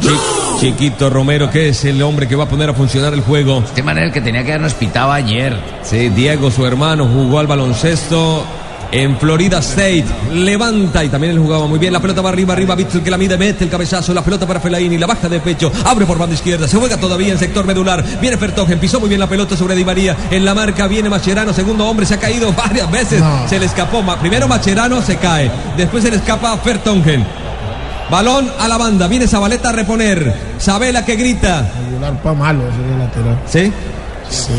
[0.00, 0.10] Chi-
[0.60, 3.62] Chiquito Romero, que es el hombre que va a poner a funcionar el juego.
[3.64, 5.58] Este man era el que tenía que habernos pitado ayer.
[5.82, 8.44] Sí, Diego, su hermano, jugó al baloncesto
[8.94, 10.04] en Florida State.
[10.32, 11.92] Levanta y también él jugaba muy bien.
[11.92, 12.76] La pelota va arriba, arriba.
[12.76, 14.14] Bitzel que la mide, mete el cabezazo.
[14.14, 15.70] La pelota para Fellaini, la baja de pecho.
[15.84, 16.68] Abre por banda izquierda.
[16.68, 18.04] Se juega todavía en sector medular.
[18.20, 20.16] Viene Fertogen, pisó muy bien la pelota sobre Di María.
[20.30, 22.06] En la marca viene Macherano, segundo hombre.
[22.06, 23.20] Se ha caído varias veces.
[23.48, 24.04] Se le escapó.
[24.20, 25.50] Primero Macherano se cae.
[25.76, 27.26] Después se le escapa Fertongen.
[28.08, 29.08] Balón a la banda.
[29.08, 30.54] Viene Zabaleta a reponer.
[30.58, 31.68] Sabela que grita.
[31.90, 33.40] Regular pa' malo ese lateral.
[33.46, 33.72] ¿Sí?
[34.30, 34.52] Sí.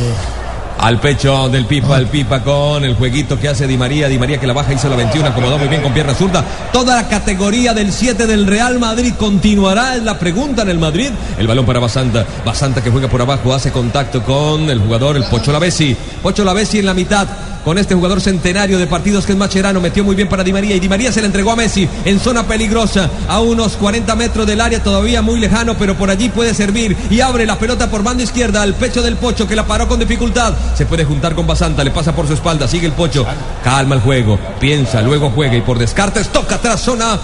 [0.86, 4.08] Al pecho del Pipa, el Pipa con el jueguito que hace Di María.
[4.08, 6.46] Di María que la baja hizo la 21, acomodó muy bien con pierna zurda.
[6.72, 9.96] Toda la categoría del 7 del Real Madrid continuará.
[9.96, 11.10] Es la pregunta en el Madrid.
[11.40, 12.24] El balón para Basanta.
[12.46, 15.98] Basanta que juega por abajo, hace contacto con el jugador, el Pocho Lavesi.
[16.22, 17.28] Pocho Lavesi en la mitad.
[17.66, 20.76] Con este jugador centenario de partidos que es Macherano, metió muy bien para Di María
[20.76, 24.46] y Di María se le entregó a Messi en zona peligrosa, a unos 40 metros
[24.46, 28.04] del área, todavía muy lejano, pero por allí puede servir y abre la pelota por
[28.04, 30.54] banda izquierda al pecho del Pocho que la paró con dificultad.
[30.76, 33.26] Se puede juntar con Basanta, le pasa por su espalda, sigue el Pocho,
[33.64, 37.18] calma el juego, piensa, luego juega y por descartes toca tras zona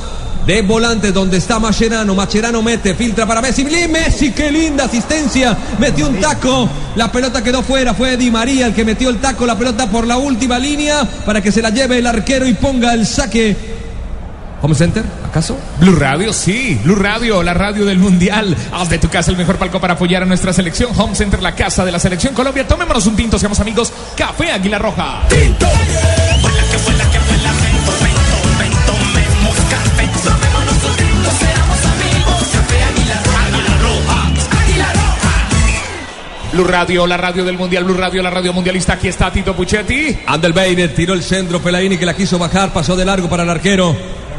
[0.46, 2.16] de volantes donde está Macherano.
[2.16, 3.64] Macherano mete, filtra para Messi.
[3.64, 5.58] Messi, qué linda asistencia.
[5.80, 6.70] Metió un taco.
[6.96, 7.94] La pelota quedó fuera.
[7.94, 9.46] Fue Di María el que metió el taco.
[9.46, 12.94] La pelota por la última línea para que se la lleve el arquero y ponga
[12.94, 13.56] el saque.
[14.64, 15.58] Home Center, ¿acaso?
[15.80, 18.56] Blue Radio, sí, Blue Radio, la radio del Mundial.
[18.72, 20.92] Haz de tu casa el mejor palco para apoyar a nuestra selección.
[20.96, 22.68] Home Center, la casa de la selección Colombia.
[22.68, 23.92] Tomémonos un tinto, seamos amigos.
[24.16, 25.24] Café Águila Roja.
[25.30, 25.68] ¡Tinto!
[36.52, 38.94] Blue Radio, la radio del Mundial, Blue Radio, la radio mundialista.
[38.94, 40.18] Aquí está Tito Puchetti.
[40.28, 43.50] Andel Beinet tiró el centro, Pelaini que la quiso bajar, pasó de largo para el
[43.50, 43.96] arquero.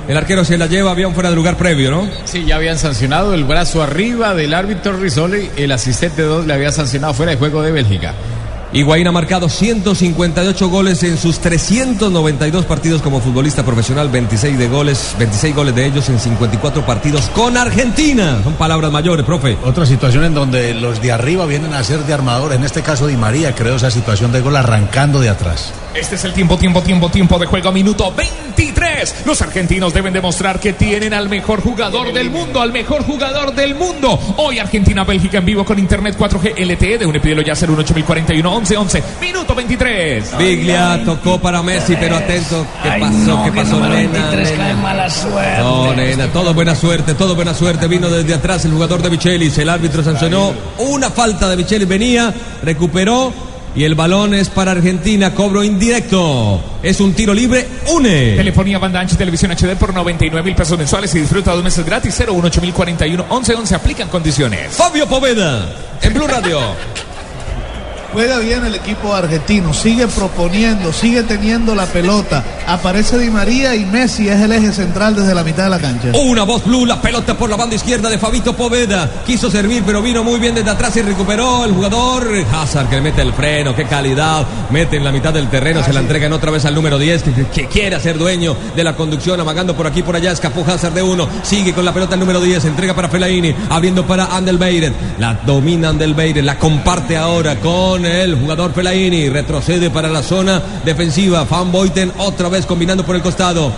[0.06, 2.06] El arquero se la lleva, había un fuera de lugar previo, ¿no?
[2.24, 5.48] Sí, ya habían sancionado el brazo arriba del árbitro Rizzoli.
[5.56, 8.12] El asistente 2 le había sancionado fuera de juego de Bélgica.
[8.74, 15.14] Higuaín ha marcado 158 goles en sus 392 partidos como futbolista profesional, 26 de goles,
[15.18, 18.40] 26 goles de ellos en 54 partidos con Argentina.
[18.42, 19.58] Son palabras mayores, profe.
[19.62, 23.06] Otra situación en donde los de arriba vienen a ser de armador, en este caso
[23.06, 25.74] Di María, creo esa situación de gol arrancando de atrás.
[25.94, 29.26] Este es el tiempo, tiempo, tiempo, tiempo de juego, minuto 23.
[29.26, 33.74] Los argentinos deben demostrar que tienen al mejor jugador del mundo, al mejor jugador del
[33.74, 34.18] mundo.
[34.38, 39.54] Hoy Argentina-Bélgica en vivo con Internet 4G LTE de un ya 08041 11 11, minuto
[39.56, 40.38] 23.
[40.38, 42.64] Biglia tocó para Messi, pero atento.
[42.82, 43.16] ¿Qué Ay, pasó?
[43.16, 43.94] no, ¿Qué pasó, nena?
[43.96, 44.74] 23 cae nena?
[44.80, 45.58] mala suerte.
[45.58, 47.88] No, nena, todo buena suerte, todo buena suerte.
[47.88, 49.58] Vino desde atrás el jugador de Michelis.
[49.58, 51.88] El árbitro sancionó una falta de Michelis.
[51.88, 53.32] Venía, recuperó.
[53.74, 56.60] Y el balón es para Argentina, cobro indirecto.
[56.82, 58.36] Es un tiro libre, une.
[58.36, 61.82] Telefonía banda ancha y televisión HD por 99 mil pesos mensuales y disfruta dos meses
[61.84, 64.74] gratis 018041 11 11 aplican condiciones.
[64.74, 66.60] Fabio Poveda, en Blue Radio.
[68.12, 72.44] Juega bien el equipo argentino, sigue proponiendo, sigue teniendo la pelota.
[72.66, 76.08] Aparece Di María y Messi es el eje central desde la mitad de la cancha.
[76.22, 79.10] Una voz blue, la pelota por la banda izquierda de Fabito Poveda.
[79.24, 83.02] Quiso servir, pero vino muy bien desde atrás y recuperó el jugador Hazard que le
[83.02, 83.74] mete el freno.
[83.74, 84.46] Qué calidad.
[84.70, 87.46] Mete en la mitad del terreno, se la entregan otra vez al número 10 que,
[87.46, 90.32] que quiere ser dueño de la conducción, amagando por aquí por allá.
[90.32, 91.26] Escapó Hazard de uno.
[91.42, 92.66] Sigue con la pelota el número 10.
[92.66, 94.94] Entrega para Fellaini, abriendo para Andel Beiren.
[95.18, 99.28] La domina Andel Beiren, la comparte ahora con el jugador Fellaini.
[99.28, 101.44] Retrocede para la zona defensiva.
[101.44, 103.72] Van Boyten otra vez combinando por el costado.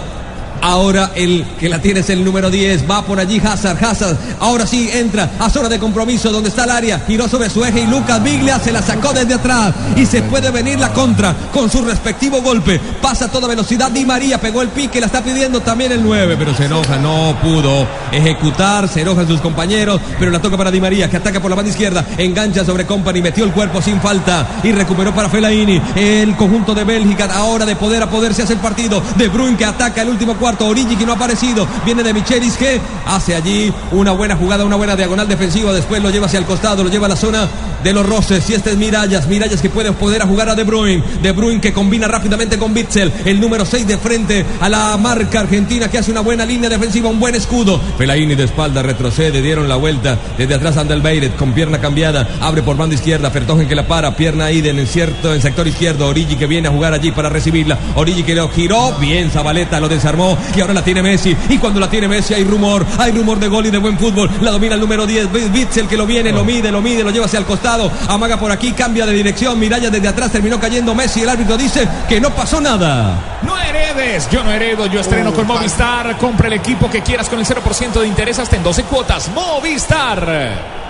[0.64, 2.90] Ahora el que la tiene es el número 10.
[2.90, 3.84] Va por allí Hazard.
[3.84, 4.16] Hazard.
[4.40, 7.00] Ahora sí entra a zona de compromiso donde está el área.
[7.06, 9.74] Giró sobre su eje y Lucas Biglia se la sacó desde atrás.
[9.94, 12.80] Y se puede venir la contra con su respectivo golpe.
[13.02, 13.90] Pasa a toda velocidad.
[13.90, 15.00] Di María pegó el pique.
[15.00, 16.36] La está pidiendo también el 9.
[16.38, 16.96] Pero se enoja.
[16.96, 18.88] No pudo ejecutar.
[18.88, 20.00] Se enojan sus compañeros.
[20.18, 22.06] Pero la toca para Di María que ataca por la banda izquierda.
[22.16, 23.20] Engancha sobre Company.
[23.20, 24.60] Metió el cuerpo sin falta.
[24.62, 25.78] Y recuperó para Fellaini.
[25.94, 27.28] El conjunto de Bélgica.
[27.34, 29.02] Ahora de poder a poder se hace el partido.
[29.16, 30.53] De Bruyne que ataca el último cuarto.
[30.62, 31.66] Origi que no ha aparecido.
[31.84, 35.72] Viene de Michelis que hace allí una buena jugada, una buena diagonal defensiva.
[35.72, 37.48] Después lo lleva hacia el costado, lo lleva a la zona
[37.82, 38.48] de los roces.
[38.50, 39.28] Y este es Mirallas.
[39.28, 41.02] Mirallas que puede poder a jugar a De Bruyne.
[41.22, 43.12] De Bruyne que combina rápidamente con Bitzel.
[43.24, 47.08] El número 6 de frente a la marca argentina que hace una buena línea defensiva,
[47.08, 47.80] un buen escudo.
[47.98, 50.18] Fellaini de espalda retrocede, dieron la vuelta.
[50.38, 52.26] Desde atrás Andel Beiret con pierna cambiada.
[52.40, 53.30] Abre por banda izquierda.
[53.30, 54.16] Fertogen que la para.
[54.16, 56.08] Pierna Iden en cierto, en sector izquierdo.
[56.08, 57.78] Origi que viene a jugar allí para recibirla.
[57.96, 58.92] Origi que lo giró.
[58.98, 60.38] Bien, Zabaleta lo desarmó.
[60.56, 61.36] Y ahora la tiene Messi.
[61.48, 62.84] Y cuando la tiene Messi hay rumor.
[62.98, 64.30] Hay rumor de gol y de buen fútbol.
[64.40, 65.52] La domina el número 10.
[65.52, 67.90] Bitzel que lo viene, lo mide, lo mide, lo lleva hacia el costado.
[68.08, 69.58] Amaga por aquí, cambia de dirección.
[69.58, 71.22] Miralla desde atrás terminó cayendo Messi.
[71.22, 73.40] El árbitro dice que no pasó nada.
[73.42, 76.16] No heredes, yo no heredo, yo estreno con Movistar.
[76.18, 79.30] Compra el equipo que quieras con el 0% de interés hasta en 12 cuotas.
[79.34, 80.84] Movistar.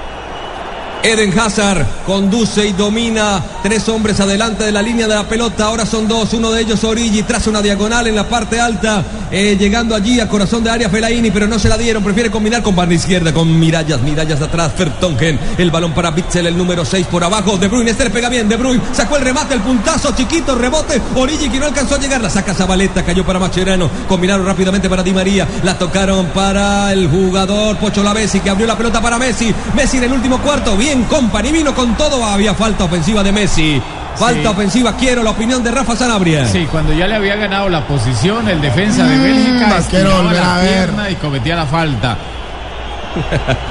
[1.04, 5.66] Eden Hazard conduce y domina tres hombres adelante de la línea de la pelota.
[5.66, 6.32] Ahora son dos.
[6.32, 10.28] Uno de ellos Origi traza una diagonal en la parte alta, eh, llegando allí a
[10.30, 12.02] corazón de área Felaini, pero no se la dieron.
[12.02, 14.72] Prefiere combinar con banda izquierda, con Mirallas, Mirallas atrás.
[14.74, 17.58] Fertongen, el balón para Bitzel, el número 6 por abajo.
[17.58, 18.48] De Bruyne, este le pega bien.
[18.48, 21.02] De Bruyne sacó el remate, el puntazo chiquito, rebote.
[21.16, 23.90] Origi que no alcanzó a llegar, la saca Zabaleta, cayó para Macherano.
[24.08, 28.78] Combinaron rápidamente para Di María, la tocaron para el jugador Pocho Lavesi que abrió la
[28.78, 29.54] pelota para Messi.
[29.76, 32.24] Messi en el último cuarto, bien Company vino con todo.
[32.24, 33.82] Había falta ofensiva de Messi.
[34.16, 34.46] Falta Sí.
[34.46, 34.96] ofensiva.
[34.96, 36.46] Quiero la opinión de Rafa Sanabria.
[36.46, 40.16] Sí, cuando ya le había ganado la posición, el defensa de Bélgica la quiero estiraba
[40.22, 40.68] volver la a ver.
[40.72, 42.16] pierna y cometía la falta.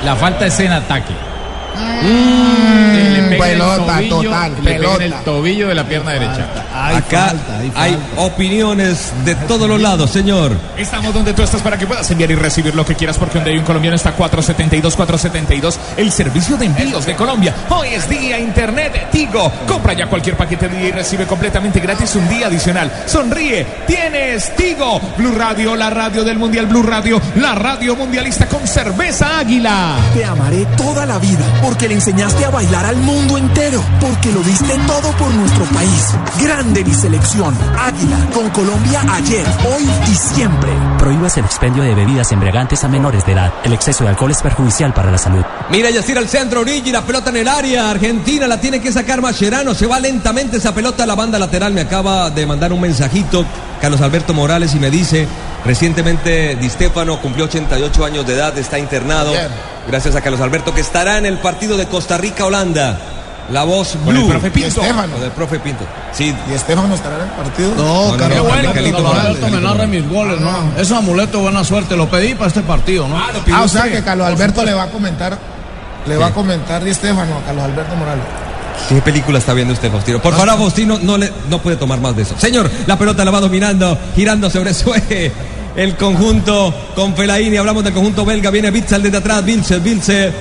[0.04, 1.14] La falta es en ataque.
[2.04, 2.93] Mm,
[3.38, 5.24] Pelota, tobillo, total, le pega en el pelota.
[5.24, 6.48] tobillo de la pierna derecha.
[6.74, 7.34] Acá
[7.76, 10.52] hay opiniones de todos los lados, señor.
[10.78, 13.52] Estamos donde tú estás para que puedas enviar y recibir lo que quieras porque donde
[13.52, 17.54] hay un colombiano está 472 472 el servicio de envíos de Colombia.
[17.70, 19.52] Hoy es día internet Tigo.
[19.68, 22.92] Compra ya cualquier paquete de día y recibe completamente gratis un día adicional.
[23.06, 25.00] Sonríe, tienes Tigo.
[25.18, 29.96] Blue Radio, la radio del Mundial Blue Radio, la radio mundialista con cerveza Águila.
[30.14, 34.42] Te amaré toda la vida porque le enseñaste a bailar al mundo entero, porque lo
[34.42, 36.16] diste todo por nuestro país.
[36.42, 37.56] Grande mi selección.
[37.78, 40.70] Águila con Colombia ayer, hoy y siempre.
[41.00, 43.54] Prohíbas el expendio de bebidas embriagantes a menores de edad.
[43.64, 45.44] El exceso de alcohol es perjudicial para la salud.
[45.70, 47.90] Mira, Yacir al centro, Origi, la pelota en el área.
[47.90, 49.74] Argentina la tiene que sacar Mascherano.
[49.74, 51.74] Se va lentamente esa pelota a la banda lateral.
[51.74, 53.46] Me acaba de mandar un mensajito
[53.82, 55.28] Carlos Alberto Morales y me dice,
[55.66, 59.32] recientemente Di Stefano cumplió 88 años de edad, está internado.
[59.32, 59.48] Bien.
[59.88, 62.98] Gracias a Carlos Alberto que estará en el partido de Costa Rica-Holanda.
[63.52, 64.32] La voz Con el blue.
[64.32, 64.82] profe Pinto.
[64.82, 65.20] Y Estefano.
[65.20, 65.84] Del profe Pinto.
[66.14, 67.76] Sí, ¿Y Estefano estará en el partido?
[67.76, 69.26] No, no, Carlos no, Carlos Morales.
[69.26, 70.72] Alberto me narra mis goles, ¿no?
[70.78, 73.18] Es un amuleto de buena suerte, lo pedí para este partido, ¿no?
[73.18, 75.38] Ah, o sea que Carlos Alberto le va a comentar,
[76.06, 78.24] le va a comentar Di Estefano a Carlos Alberto Morales.
[78.90, 80.22] ¿Qué película está viendo usted, Faustino?
[80.22, 82.36] Por favor, Faustino no, le, no puede tomar más de eso.
[82.38, 85.32] Señor, la pelota la va dominando, girando sobre su eje.
[85.76, 90.32] El conjunto con Felaini, hablamos del conjunto belga, viene Bitzel desde atrás, Bilce, Bilce.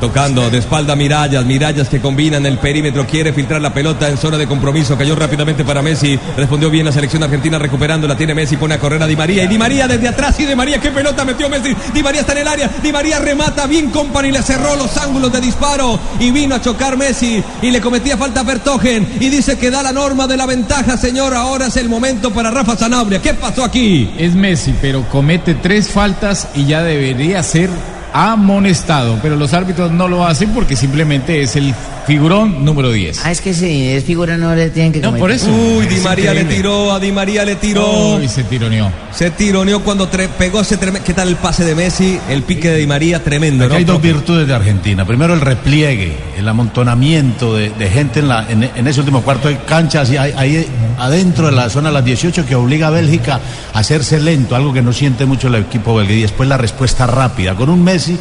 [0.00, 4.38] Tocando de espalda Mirallas, Mirallas que combinan el perímetro, quiere filtrar la pelota en zona
[4.38, 8.56] de compromiso, cayó rápidamente para Messi, respondió bien la selección argentina recuperando, la tiene Messi,
[8.56, 9.44] pone a correr a Di María.
[9.44, 10.38] Y Di María desde atrás.
[10.38, 13.18] Y Di María, qué pelota metió Messi, Di María está en el área, Di María
[13.18, 13.66] remata.
[13.66, 15.98] Bien Company, le cerró los ángulos de disparo.
[16.20, 17.42] Y vino a chocar Messi.
[17.62, 20.96] Y le cometía falta a Bertogen y dice que da la norma de la ventaja,
[20.96, 24.10] señor, ahora es el momento para Rafa Sanabria, ¿qué pasó aquí?
[24.18, 27.70] Es Messi, pero comete tres faltas y ya debería ser
[28.12, 29.18] amonestado.
[29.22, 31.74] Pero los árbitros no lo hacen porque simplemente es el
[32.06, 33.20] figurón número 10.
[33.24, 35.20] Ah, es que si es figura no le tienen que No, comer.
[35.20, 35.50] por eso.
[35.50, 38.16] Uy, Di Es María le tiró, a Di María le tiró.
[38.16, 38.90] Uy, se tironeó.
[39.12, 41.04] Se tironeó cuando pegó ese tremendo.
[41.06, 42.18] ¿Qué tal el pase de Messi?
[42.30, 43.78] El pique de Di María, tremendo, Aquí ¿no?
[43.78, 45.04] hay dos virtudes de Argentina.
[45.04, 49.48] Primero el repliegue, el amontonamiento de, de gente en, la, en, en ese último cuarto
[49.48, 50.66] de cancha, así, ahí, ahí
[50.98, 53.40] adentro de la zona de las 18 que obliga a Bélgica
[53.72, 56.12] a hacerse lento, algo que no siente mucho el equipo belga.
[56.12, 58.18] Y después la respuesta rápida, con un Messi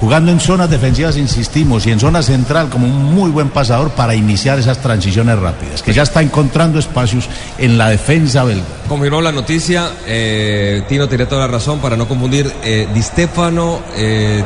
[0.00, 4.14] jugando en zonas defensivas, insistimos, y en zona central como un muy buen pasador para
[4.14, 7.28] iniciar esas transiciones rápidas, que ya está encontrando espacios
[7.58, 8.64] en la defensa belga.
[8.88, 9.90] Confirmó la noticia.
[10.06, 12.50] eh, Tino tiene toda la razón para no confundir.
[12.64, 14.42] Eh, Di Stefano eh,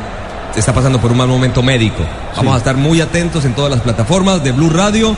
[0.55, 2.03] está pasando por un mal momento médico.
[2.35, 5.15] Vamos a estar muy atentos en todas las plataformas de Blue Radio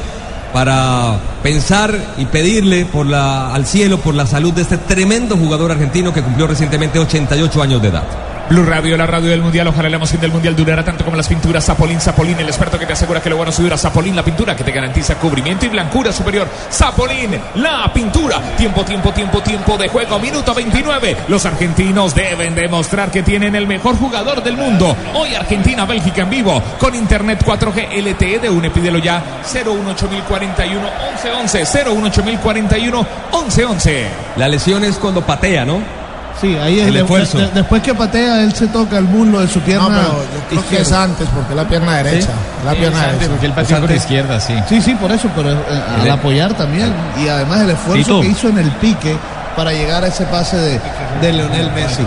[0.58, 5.72] para pensar y pedirle por la, al cielo por la salud de este tremendo jugador
[5.72, 8.37] argentino que cumplió recientemente 88 años de edad.
[8.50, 9.68] Blue Radio, la radio del mundial.
[9.68, 12.86] Ojalá la emoción del mundial durara tanto como las pinturas Zapolín, Zapolín, el experto que
[12.86, 13.78] te asegura que lo bueno dura.
[13.78, 16.48] Zapolín, la pintura que te garantiza cubrimiento y blancura superior.
[16.72, 18.40] Zapolín, la pintura.
[18.56, 20.18] Tiempo, tiempo, tiempo, tiempo de juego.
[20.20, 21.18] Minuto 29.
[21.28, 24.96] Los argentinos deben demostrar que tienen el mejor jugador del mundo.
[25.14, 26.64] Hoy Argentina, Bélgica en vivo.
[26.80, 28.70] Con internet 4G LTE de UNE.
[28.70, 29.42] Pídelo ya.
[29.44, 31.66] 018041 1111.
[31.66, 34.08] 018041 1111.
[34.38, 36.07] La lesión es cuando patea, ¿no?
[36.40, 37.38] Sí, ahí es El de- esfuerzo.
[37.40, 39.90] de- después que patea, él se toca el muslo de su pierna.
[39.90, 42.30] No, pero yo creo que es antes, porque la pierna derecha.
[42.60, 43.28] es La pierna derecha.
[43.30, 44.54] porque él pateó por izquierda, sí.
[44.70, 45.56] Sí, sí, por eso, pero eh,
[46.00, 46.94] al El- apoyar también.
[47.24, 49.18] Y además el esfuerzo que hizo en el pique
[49.56, 50.80] para llegar a ese pase de,
[51.22, 52.04] de Leonel Messi.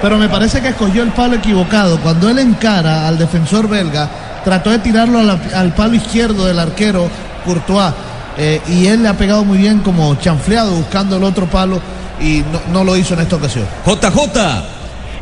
[0.00, 1.98] Pero me parece que escogió el palo equivocado.
[2.00, 4.08] Cuando él encara al defensor belga,
[4.44, 7.08] trató de tirarlo la- al palo izquierdo del arquero
[7.44, 7.92] Courtois.
[8.36, 11.80] eh, y él le ha pegado muy bien como chanfleado buscando el otro palo
[12.20, 13.66] y no, no lo hizo en esta ocasión.
[13.86, 14.74] JJ.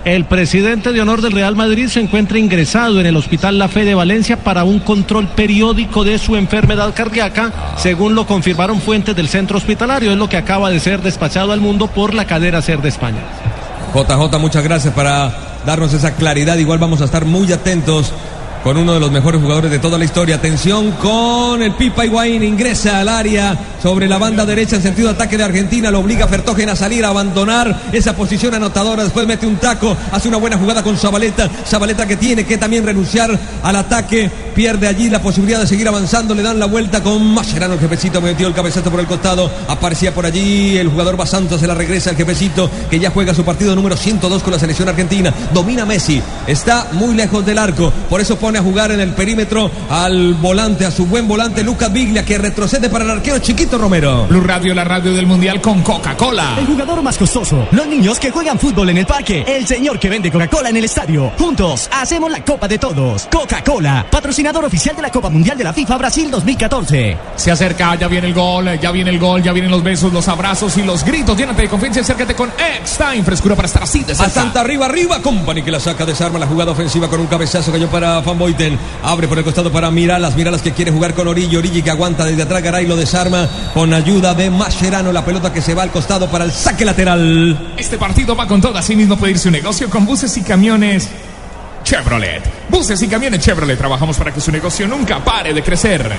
[0.05, 3.85] El presidente de honor del Real Madrid se encuentra ingresado en el Hospital La Fe
[3.85, 9.29] de Valencia para un control periódico de su enfermedad cardíaca, según lo confirmaron fuentes del
[9.29, 10.11] centro hospitalario.
[10.11, 13.21] Es lo que acaba de ser despachado al mundo por la cadena Ser de España.
[13.95, 15.33] JJ, muchas gracias para
[15.65, 16.57] darnos esa claridad.
[16.57, 18.13] Igual vamos a estar muy atentos
[18.63, 20.37] con uno de los mejores jugadores de toda la historia.
[20.37, 25.37] Atención con el Pipa Higuaín, ingresa al área sobre la banda derecha en sentido ataque
[25.37, 29.47] de Argentina, lo obliga a Fertogen a salir, a abandonar esa posición anotadora, después mete
[29.47, 33.77] un taco, hace una buena jugada con Zabaleta, Zabaleta que tiene que también renunciar al
[33.77, 37.81] ataque, pierde allí la posibilidad de seguir avanzando, le dan la vuelta con Mascherano, el
[37.81, 38.21] jefecito.
[38.21, 42.11] Metió el cabezazo por el costado, aparecía por allí el jugador Basanto, se la regresa
[42.11, 46.23] el jefecito que ya juega su partido número 102 con la selección argentina, domina Messi,
[46.47, 50.87] está muy lejos del arco, por eso pone a jugar en el perímetro al volante,
[50.87, 54.27] a su buen volante Lucas Biglia que retrocede para el arquero chiquito Romero.
[54.29, 56.57] Blue Radio, la radio del mundial con Coca-Cola.
[56.59, 60.09] El jugador más costoso, los niños que juegan fútbol en el parque, el señor que
[60.09, 61.33] vende Coca-Cola en el estadio.
[61.39, 63.29] Juntos hacemos la Copa de Todos.
[63.31, 67.17] Coca-Cola, patrocinador oficial de la Copa Mundial de la FIFA Brasil 2014.
[67.37, 70.29] Se acerca, ya viene el gol, ya viene el gol, ya vienen los besos, los
[70.29, 71.37] abrazos y los gritos.
[71.37, 74.31] Llénate de confianza y acércate con X-Time, frescura para estar así de A cerca.
[74.31, 77.89] Santa arriba, arriba, Company que la saca, desarma la jugada ofensiva con un cabezazo cayó
[77.89, 78.23] para
[79.05, 82.25] Abre por el costado para Miralas, Miralas que quiere jugar con Orillo, Orillo que aguanta
[82.25, 85.93] desde atrás, Garay lo desarma con ayuda de Mascherano, la pelota que se va al
[85.93, 87.73] costado para el saque lateral.
[87.77, 91.09] Este partido va con todo, así mismo puede ir su negocio con buses y camiones
[91.85, 92.43] Chevrolet.
[92.69, 96.11] Buses y camiones Chevrolet, trabajamos para que su negocio nunca pare de crecer.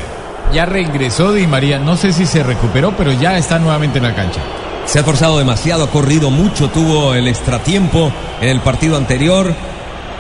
[0.54, 4.16] Ya reingresó Di María, no sé si se recuperó, pero ya está nuevamente en la
[4.16, 4.40] cancha.
[4.86, 9.54] Se ha esforzado demasiado, ha corrido mucho, tuvo el extratiempo en el partido anterior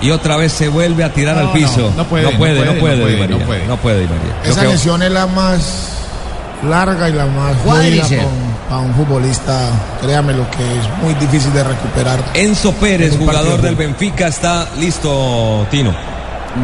[0.03, 1.89] y otra vez se vuelve a tirar No, al piso.
[1.95, 3.67] no, no puede, no puede, no no puede, puede, no Di puede, María.
[3.67, 4.03] no puede.
[4.03, 4.41] María.
[4.43, 5.89] Esa lesión es la más
[6.69, 8.23] larga y la más jodida Cuádriceps.
[8.69, 9.59] para un futbolista,
[10.01, 12.19] créame lo que es muy difícil de recuperar.
[12.35, 15.93] Enzo Pérez, En jugador del Benfica, está listo, Tino.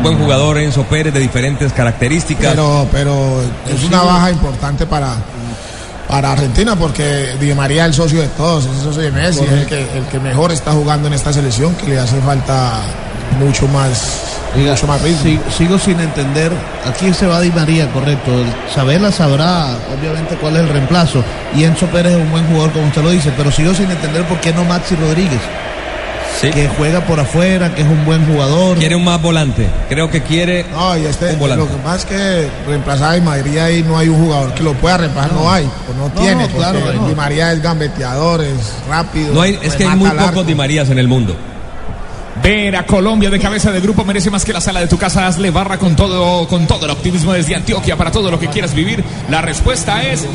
[0.04, 2.52] Buen jugador Enzo Pérez de diferentes características.
[2.52, 3.42] Pero, pero
[3.74, 5.16] es una baja importante para,
[6.08, 9.44] para Argentina porque Di María es el socio de todos, es el socio de Messi,
[9.44, 12.74] es el que, el que mejor está jugando en esta selección, que le hace falta
[13.40, 15.42] mucho más, mucho más ritmo.
[15.58, 16.52] Sigo sin entender.
[16.86, 18.32] Aquí se va Di María, correcto.
[18.32, 21.24] El Sabela sabrá, obviamente, cuál es el reemplazo.
[21.56, 23.32] Y Enzo Pérez es un buen jugador, como usted lo dice.
[23.36, 25.42] Pero sigo sin entender por qué no Maxi Rodríguez.
[26.42, 28.78] Que juega por afuera, que es un buen jugador.
[28.78, 29.68] Quiere un más volante.
[29.90, 31.66] Creo que quiere No, y este, un volante.
[31.66, 34.74] lo que es que reemplazar a Di María ahí no hay un jugador que lo
[34.76, 36.80] pueda reemplazar, no, hay, o no, No, tiene, no, claro.
[36.80, 38.56] Di María es gambeteador, es
[38.90, 39.34] rápido.
[39.34, 41.36] No hay, es que hay muy pocos Di Marías en el mundo.
[42.42, 45.28] Ver a Colombia de cabeza de grupo merece más que la sala de tu casa.
[45.28, 48.74] Hazle barra con todo, con todo el optimismo desde Antioquia para todo lo que quieras
[48.74, 49.04] vivir.
[49.30, 50.26] La respuesta es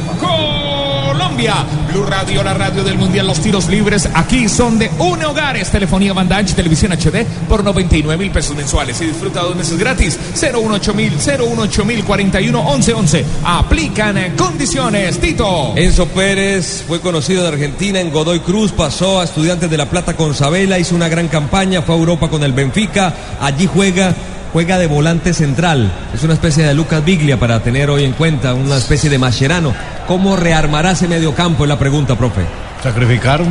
[1.04, 1.54] Colombia.
[1.92, 4.08] Blue Radio, la radio del mundial, los tiros libres.
[4.14, 9.00] Aquí son de UNE Hogares, telefonía banda ancha, televisión HD por 99 mil pesos mensuales
[9.00, 10.18] y disfruta dos meses gratis.
[10.40, 13.24] 018 mil, 018 mil 41 11 11.
[13.44, 15.18] Aplican condiciones.
[15.20, 15.74] Tito.
[15.76, 20.16] Enzo Pérez fue conocido de Argentina en Godoy Cruz, pasó a Estudiantes de La Plata
[20.16, 24.14] con Sabela, hizo una gran campaña, fue a Europa con el Benfica, allí juega,
[24.54, 25.90] juega de volante central.
[26.14, 29.74] Es una especie de Lucas Biglia para tener hoy en cuenta, una especie de Mascherano.
[30.06, 31.64] ¿Cómo rearmará ese mediocampo?
[31.64, 32.42] Es la pregunta, profe.
[32.82, 33.48] Sacrificar un-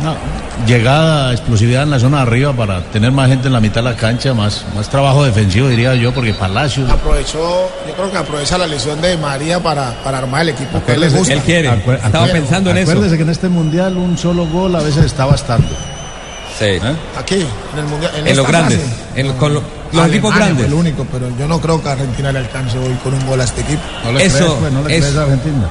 [0.00, 0.14] una
[0.66, 3.90] llegada, explosividad en la zona de arriba para tener más gente en la mitad de
[3.90, 6.88] la cancha, más, más trabajo defensivo, diría yo, porque Palacios.
[6.90, 10.92] Aprovechó, yo creo que aprovecha la lesión de María para, para armar el equipo que
[10.92, 11.34] él le gusta.
[11.70, 11.98] Acuer-
[12.30, 12.40] acuer-
[12.92, 15.66] Acuérdese que en este mundial un solo gol a veces está bastando.
[16.58, 16.78] Sí.
[17.18, 17.36] Aquí,
[17.72, 18.12] en el mundial.
[18.16, 19.03] En los esta grandes, fase.
[19.16, 19.62] En- con lo-
[19.92, 20.56] los equipos grandes.
[20.58, 23.40] fue el único, pero yo no creo que Argentina le alcance hoy con un gol
[23.40, 23.82] a este equipo.
[24.04, 25.68] No le Eso, crees, pues, no le crees a Argentina.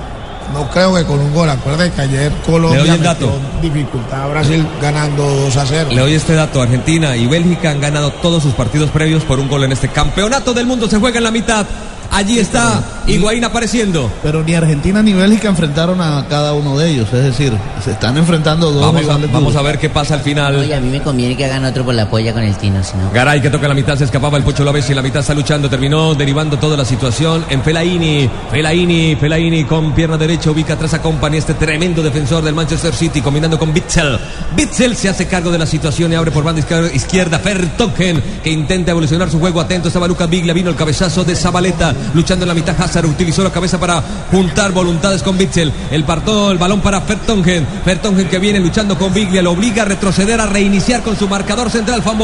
[0.53, 1.49] No creo que con un gol.
[1.49, 3.39] Acuérdate que ayer Le Colombia doy el metió dato.
[3.61, 5.89] dificultad a Brasil ganando 2 a 0.
[5.91, 9.47] Le doy este dato, Argentina y Bélgica han ganado todos sus partidos previos por un
[9.47, 11.65] gol en este campeonato del mundo, se juega en la mitad.
[12.13, 14.09] Allí está Higuaín apareciendo.
[14.21, 17.11] Pero ni Argentina ni Bélgica enfrentaron a cada uno de ellos.
[17.11, 17.51] Es decir,
[17.83, 20.55] se están enfrentando dos Vamos a, vamos ver qué pasa al final.
[20.57, 22.95] Oye, a mí me conviene que hagan otro por la polla con el Tino, si
[22.97, 23.09] no.
[23.11, 25.69] Garay que toca la mitad, se escapaba el Pocho López y la mitad está luchando,
[25.69, 31.01] terminó derivando toda la situación en Fellaini, Fellaini, Fellaini con pierna derecha ubica atrás a
[31.01, 34.19] Company, este tremendo defensor del Manchester City combinando con Bitzel.
[34.55, 38.51] Bitzel se hace cargo de la situación y abre por banda izquier- izquierda Fertogen que
[38.51, 42.49] intenta evolucionar su juego, atento estaba Lucas Biglia, vino el cabezazo de Zabaleta, luchando en
[42.49, 44.01] la mitad Hazard, utilizó la cabeza para
[44.31, 49.13] juntar voluntades con Bitzel, el, parto, el balón para Fertongen, Fertongen que viene luchando con
[49.13, 52.17] Biglia, lo obliga a retroceder, a reiniciar con su marcador central Van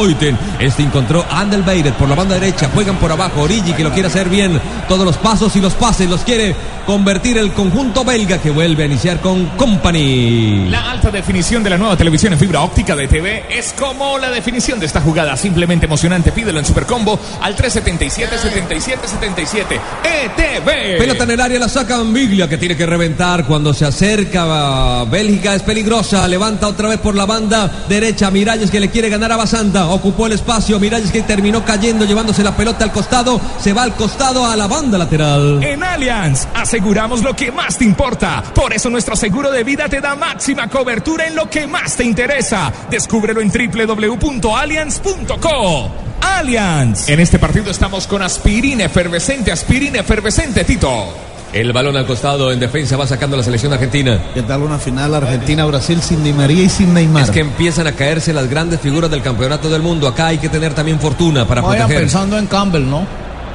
[0.60, 4.08] este encontró Andel Beiret por la banda derecha, juegan por abajo, Origi que lo quiere
[4.08, 6.56] hacer bien, todos los pasos y los pases los quiere
[6.86, 10.70] convertir el conjunto belga que vuelve a iniciar con Company.
[10.70, 14.32] La alta definición de la nueva televisión en fibra óptica de TV es como la
[14.32, 19.82] definición de esta jugada, simplemente emocionante, pídelo en Supercombo al 377 77 77 7.
[20.04, 20.98] ETV.
[20.98, 25.06] Pelota en el área, la saca Biglia que tiene que reventar cuando se acerca.
[25.06, 26.28] Bélgica es peligrosa.
[26.28, 28.32] Levanta otra vez por la banda derecha.
[28.32, 29.88] Miralles que le quiere ganar a Basanda.
[29.90, 30.80] Ocupó el espacio.
[30.80, 33.40] Miralles que terminó cayendo, llevándose la pelota al costado.
[33.60, 35.64] Se va al costado a la banda lateral.
[35.64, 38.44] En Allianz aseguramos lo que más te importa.
[38.54, 42.04] Por eso nuestro seguro de vida te da máxima cobertura en lo que más te
[42.04, 42.74] interesa.
[42.90, 46.09] Descúbrelo en www.allianz.co.
[46.22, 47.10] Allianz.
[47.10, 51.14] En este partido estamos con aspirina efervescente, aspirina efervescente, Tito.
[51.52, 54.22] El balón al costado en defensa va sacando la selección argentina.
[54.36, 57.24] ¿Qué tal una final Argentina-Brasil sin Di María y sin Neymar?
[57.24, 60.08] Es que empiezan a caerse las grandes figuras del campeonato del mundo.
[60.08, 62.04] Acá hay que tener también fortuna para Vayan proteger.
[62.04, 63.08] pensando en Campbell, ¿no?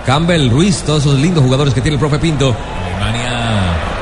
[0.04, 2.54] Campbell, Ruiz, todos esos lindos jugadores que tiene el profe Pinto.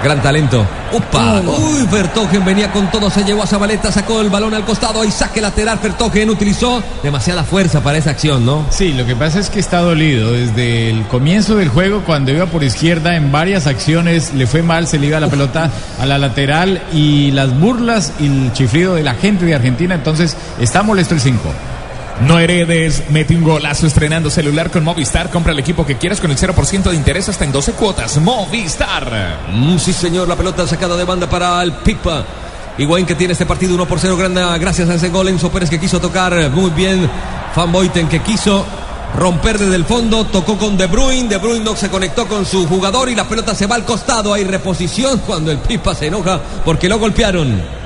[0.02, 0.66] Gran talento.
[0.92, 1.40] ¡Upa!
[1.40, 5.10] Uy, Vertogen venía con todo, se llevó a Zabaleta, sacó el balón al costado y
[5.10, 5.78] saque lateral.
[5.80, 8.66] Vertogen utilizó demasiada fuerza para esa acción, ¿no?
[8.70, 10.32] Sí, lo que pasa es que está dolido.
[10.32, 14.88] Desde el comienzo del juego, cuando iba por izquierda, en varias acciones le fue mal,
[14.88, 19.04] se le iba la pelota a la lateral y las burlas y el chiflido de
[19.04, 19.94] la gente de Argentina.
[19.94, 21.40] Entonces, está molesto el 5.
[22.26, 25.28] No heredes, mete un golazo estrenando celular con Movistar.
[25.28, 28.16] Compra el equipo que quieras con el 0% de interés hasta en 12 cuotas.
[28.18, 29.40] Movistar.
[29.50, 32.24] Mm, sí, señor, la pelota sacada de banda para el Pipa.
[32.78, 35.28] Higuaín que tiene este partido 1 por 0 grande gracias a ese gol.
[35.28, 37.10] Enzo Pérez que quiso tocar muy bien.
[37.56, 38.64] Van Boyten que quiso
[39.18, 40.24] romper desde el fondo.
[40.24, 41.28] Tocó con De Bruyne.
[41.28, 44.32] De Bruyne no se conectó con su jugador y la pelota se va al costado.
[44.32, 47.81] Hay reposición cuando el Pipa se enoja porque lo golpearon.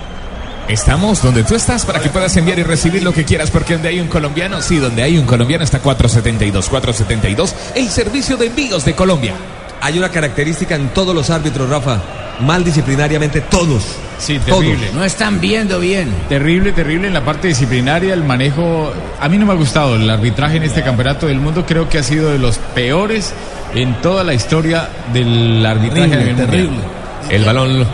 [0.68, 3.88] Estamos donde tú estás para que puedas enviar y recibir lo que quieras, porque donde
[3.88, 6.68] hay un colombiano, sí, donde hay un colombiano está 472.
[6.68, 9.34] 472, el servicio de envíos de Colombia.
[9.80, 12.00] Hay una característica en todos los árbitros, Rafa.
[12.40, 13.84] Mal disciplinariamente todos.
[14.18, 14.60] Sí, Todos.
[14.60, 14.90] terrible.
[14.92, 16.12] No están viendo bien.
[16.28, 18.92] Terrible, terrible en la parte disciplinaria, el manejo.
[19.20, 21.64] A mí no me ha gustado el arbitraje en este campeonato del mundo.
[21.66, 23.32] Creo que ha sido de los peores
[23.74, 26.78] en toda la historia del arbitraje terrible.
[27.30, 27.86] El balón.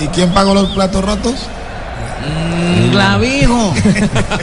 [0.00, 1.34] ¿Y quién pagó los platos rotos?
[2.90, 3.74] Clavijo.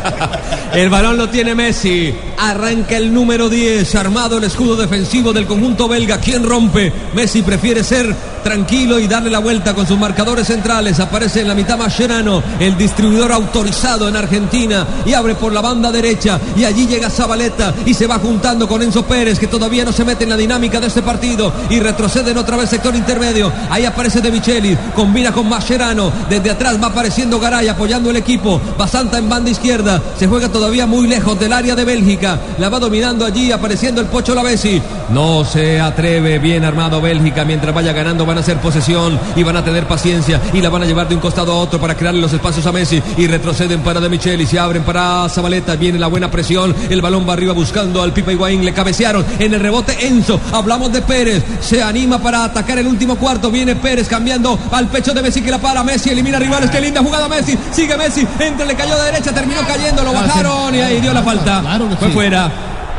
[0.74, 2.14] El balón lo tiene Messi.
[2.38, 3.94] Arranca el número 10.
[3.96, 6.20] Armado el escudo defensivo del conjunto belga.
[6.20, 6.92] ¿Quién rompe?
[7.14, 11.00] Messi prefiere ser tranquilo y darle la vuelta con sus marcadores centrales.
[11.00, 14.86] Aparece en la mitad Mascherano, el distribuidor autorizado en Argentina.
[15.06, 16.40] Y abre por la banda derecha.
[16.56, 17.74] Y allí llega Zabaleta.
[17.86, 20.80] Y se va juntando con Enzo Pérez, que todavía no se mete en la dinámica
[20.80, 21.52] de este partido.
[21.70, 23.52] Y retroceden otra vez sector intermedio.
[23.70, 24.78] Ahí aparece De Micheli.
[24.96, 26.12] Combina con Mascherano.
[26.30, 28.62] Desde atrás va apareciendo Garay apoyando el equipo.
[28.78, 30.02] Basanta en banda izquierda.
[30.18, 32.40] Se juega todavía muy lejos del área de Bélgica.
[32.58, 34.82] La va dominando allí, apareciendo el Pocho Lavesi.
[35.10, 36.40] No se atreve.
[36.40, 37.46] Bien armado Bélgica.
[37.46, 40.40] Mientras vaya ganando, van a hacer posesión y van a tener paciencia.
[40.54, 42.72] Y la van a llevar de un costado a otro para crearle los espacios a
[42.72, 43.04] Messi.
[43.18, 44.46] Y retroceden para De Micheli.
[44.46, 45.76] Se abren para Zabaleta.
[45.76, 46.74] Viene la buena presión.
[46.90, 48.64] El balón va arriba buscando al Pipa Higuaín.
[48.64, 50.40] Le cabecearon en el rebote Enzo.
[50.54, 51.44] Hablamos de Pérez.
[51.60, 53.52] Se anima para atacar el último cuarto.
[53.52, 55.84] Viene Pérez cambiando al pecho de Messi que la para.
[55.84, 56.70] Messi elimina rivales.
[56.70, 57.58] Qué linda jugada Messi.
[57.74, 58.26] Sigue Messi.
[58.40, 59.34] Entra, le cayó de derecha.
[59.34, 60.04] Terminó cayendo.
[60.04, 61.62] Lo bajaron y ahí dio la falta.
[62.00, 62.50] Fue fuera.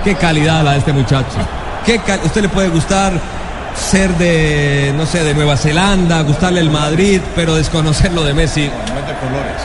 [0.05, 1.39] Qué calidad la de este muchacho.
[1.87, 3.13] Qué cal- Usted le puede gustar
[3.77, 8.71] ser de, no sé, de Nueva Zelanda, gustarle el Madrid, pero desconocerlo de Messi.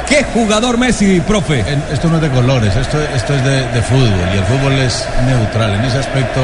[0.08, 1.60] ¿Qué jugador Messi, profe?
[1.62, 4.74] En- Esto no es de colores, esto, esto es de, de fútbol y el fútbol
[4.74, 5.76] es neutral.
[5.76, 6.41] En ese aspecto,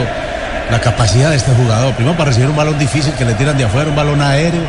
[0.72, 3.66] la capacidad de este jugador, primero para recibir un balón difícil que le tiran de
[3.66, 4.62] afuera, un balón aéreo.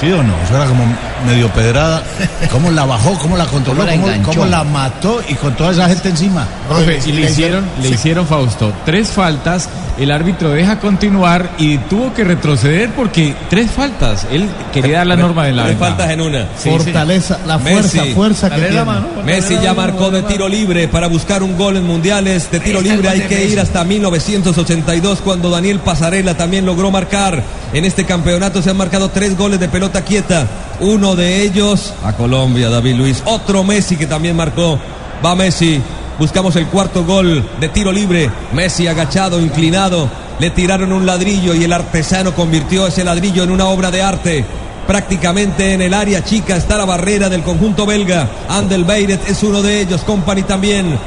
[0.00, 0.34] ¿Sí o no?
[0.44, 0.84] Eso era como
[1.26, 2.02] medio pedrada.
[2.50, 3.18] ¿Cómo la bajó?
[3.18, 3.80] ¿Cómo la controló?
[3.80, 4.30] ¿Cómo la ¿Cómo, enganchó?
[4.30, 5.22] cómo la mató?
[5.28, 6.46] Y con toda esa gente encima.
[6.68, 9.68] Profe, y le hicieron, le hicieron Fausto tres faltas,
[9.98, 14.26] el árbitro deja continuar y tuvo que retroceder porque tres faltas.
[14.30, 16.46] Él quería dar la norma de la Tres faltas en una.
[16.58, 18.14] Sí, Fortaleza, la fuerza, Messi.
[18.14, 18.84] fuerza que tiene.
[18.84, 19.06] mano.
[19.24, 22.50] Messi ya marcó de tiro libre para buscar un gol en mundiales.
[22.50, 27.42] De tiro libre hay que ir hasta 1982 cuando Daniel Pasarela también logró marcar.
[27.72, 30.46] En este campeonato se han marcado tres goles de pelota quieta.
[30.80, 33.22] Uno de ellos a Colombia, David Luis.
[33.24, 34.78] Otro Messi que también marcó.
[35.24, 35.80] Va Messi.
[36.18, 38.30] Buscamos el cuarto gol de tiro libre.
[38.52, 40.08] Messi agachado, inclinado.
[40.38, 44.44] Le tiraron un ladrillo y el artesano convirtió ese ladrillo en una obra de arte.
[44.86, 48.28] Prácticamente en el área chica está la barrera del conjunto belga.
[48.48, 50.98] Andel Beiret es uno de ellos, Company también.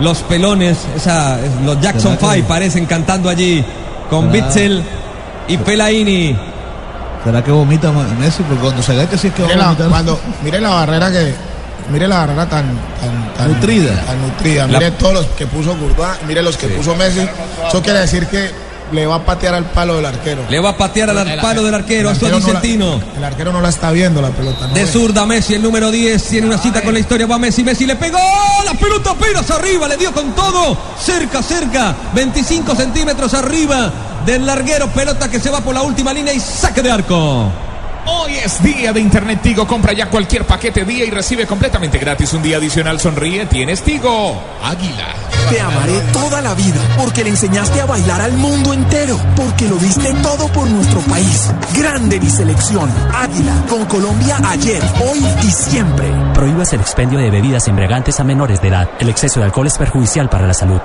[0.00, 3.64] Los pelones, esa, es- los Jackson ¿Será que- Five parecen cantando allí
[4.08, 4.30] con.
[4.32, 4.82] Bitzel
[5.48, 6.36] y Pelaini.
[7.26, 8.42] ¿Será que vomita Messi?
[8.44, 9.88] Porque cuando se ve que sí es que va Mire a la, vomitar.
[9.88, 11.34] cuando, mire la barrera que.
[11.90, 12.64] Mire la barrera tan,
[13.00, 13.94] tan, tan Nutrida.
[14.04, 14.66] Tan nutrida.
[14.68, 17.28] La- Mire todos los que puso Courtois, mire los que puso Messi.
[17.68, 18.50] Eso quiere decir que
[18.92, 20.42] le va a patear al palo del arquero.
[20.48, 23.52] Le va a patear al palo del arquero, El esto arquero dice no el arquero
[23.52, 24.68] no la está viendo la pelota.
[24.68, 27.64] ¿no De zurda Messi, el número 10, tiene una cita con la historia, va Messi,
[27.64, 28.18] Messi le pegó,
[28.64, 33.92] la pelota apenas arriba, le dio con todo, cerca, cerca, 25 centímetros arriba
[34.26, 37.50] del larguero, pelota que se va por la última línea y saque de arco.
[38.08, 39.66] Hoy es día de Internet Tigo.
[39.66, 43.00] Compra ya cualquier paquete día y recibe completamente gratis un día adicional.
[43.00, 44.40] Sonríe, tienes Tigo.
[44.62, 45.14] Águila.
[45.50, 49.76] Te amaré toda la vida porque le enseñaste a bailar al mundo entero, porque lo
[49.76, 51.50] diste todo por nuestro país.
[51.76, 52.90] Grande mi selección.
[53.14, 56.12] Águila, con Colombia ayer, hoy y siempre.
[56.34, 58.88] Prohíbas el expendio de bebidas embriagantes a menores de edad.
[58.98, 60.80] El exceso de alcohol es perjudicial para la salud.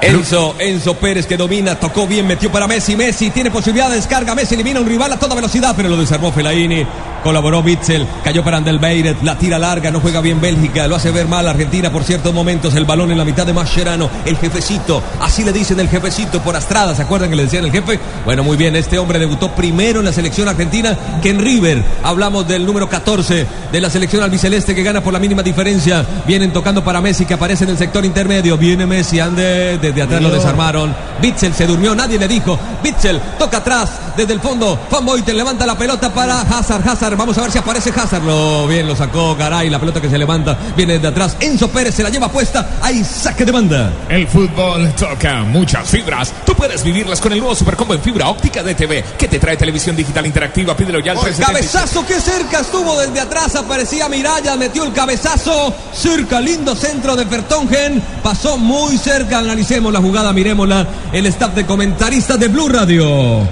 [0.00, 4.34] Enzo, Enzo Pérez que domina, tocó bien, metió para Messi, Messi tiene posibilidad de descarga,
[4.34, 6.86] Messi elimina un rival a toda velocidad, pero lo desarmó Fellaini,
[7.24, 11.26] colaboró Bitzel, cayó para Andelbeiret, la tira larga, no juega bien Bélgica, lo hace ver
[11.26, 15.42] mal Argentina por ciertos momentos, el balón en la mitad de Mascherano, el jefecito, así
[15.42, 17.98] le dicen el jefecito por Astrada, ¿se acuerdan que le decían el jefe?
[18.24, 22.46] Bueno, muy bien, este hombre debutó primero en la selección argentina que en River, hablamos
[22.46, 26.84] del número 14 de la selección albiceleste que gana por la mínima diferencia, vienen tocando
[26.84, 30.94] para Messi que aparece en el sector intermedio, viene Messi, ande desde atrás lo desarmaron.
[31.20, 32.58] Bitzel se durmió, nadie le dijo.
[32.82, 34.78] Bitzel toca atrás desde el fondo.
[34.90, 36.88] Van Boyten levanta la pelota para Hazard.
[36.88, 38.24] Hazard, vamos a ver si aparece Hazard.
[38.24, 41.36] Lo bien lo sacó Garay, la pelota que se levanta viene desde atrás.
[41.40, 42.78] Enzo Pérez se la lleva puesta.
[42.82, 43.92] Hay saque de banda.
[44.08, 46.32] El fútbol toca muchas fibras.
[46.58, 49.94] Puedes vivirlas con el nuevo Supercombo en fibra óptica de TV que te trae televisión
[49.94, 50.76] digital interactiva.
[50.76, 51.78] Pídelo ya al 377.
[51.78, 53.54] Cabezazo que cerca estuvo desde atrás.
[53.54, 55.72] Aparecía Miralla, metió el cabezazo.
[55.92, 58.02] Cerca, lindo centro de Fertongen.
[58.24, 59.38] Pasó muy cerca.
[59.38, 60.84] Analicemos la jugada, miremosla.
[61.12, 63.46] El staff de comentaristas de Blue Radio.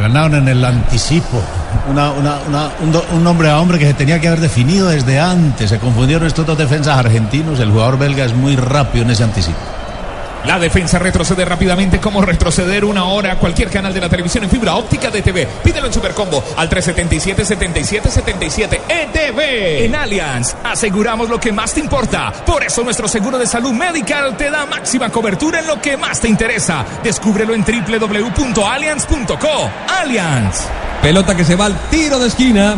[0.00, 1.38] Ganaron en el anticipo.
[1.90, 4.88] Una, una, una, un, do, un, hombre a hombre que se tenía que haber definido
[4.88, 5.68] desde antes.
[5.68, 7.60] Se confundieron estos dos defensas argentinos.
[7.60, 9.58] El jugador belga es muy rápido en ese anticipo.
[10.44, 13.38] La defensa retrocede rápidamente como retroceder una hora.
[13.38, 15.46] Cualquier canal de la televisión en fibra óptica de TV.
[15.62, 19.84] Pídelo en Supercombo al 377-7777 ETV.
[19.84, 22.32] En Allianz aseguramos lo que más te importa.
[22.44, 26.18] Por eso nuestro seguro de salud medical te da máxima cobertura en lo que más
[26.20, 26.84] te interesa.
[27.04, 29.70] Descúbrelo en www.allianz.co.
[30.00, 30.66] Allianz.
[31.00, 32.76] Pelota que se va al tiro de esquina.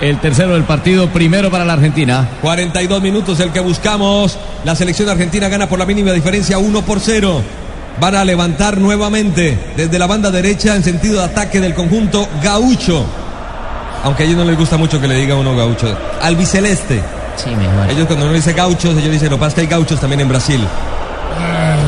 [0.00, 2.28] El tercero del partido, primero para la Argentina.
[2.42, 4.38] 42 minutos el que buscamos.
[4.64, 7.42] La selección argentina gana por la mínima diferencia 1 por 0.
[7.98, 13.06] Van a levantar nuevamente desde la banda derecha en sentido de ataque del conjunto gaucho.
[14.04, 15.96] Aunque a ellos no les gusta mucho que le diga uno gaucho.
[16.20, 17.02] Albiceleste.
[17.36, 17.90] Sí, mejor.
[17.90, 20.28] Ellos cuando uno dice gauchos, ellos dicen, lo que pasa que hay gauchos también en
[20.28, 20.60] Brasil.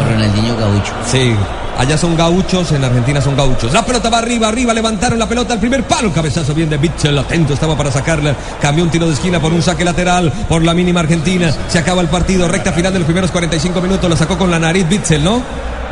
[0.09, 0.93] Ronaldinho gaucho.
[1.07, 1.35] Sí,
[1.79, 3.73] Allá son gauchos, en Argentina son gauchos.
[3.73, 6.13] La pelota va arriba, arriba, levantaron la pelota al primer palo.
[6.13, 8.35] Cabezazo bien de Bitzel, atento estaba para sacarla.
[8.61, 11.55] Cambió un tiro de esquina por un saque lateral por la mínima Argentina.
[11.69, 14.11] Se acaba el partido, recta final de los primeros 45 minutos.
[14.11, 15.41] La sacó con la nariz Bitzel, ¿no?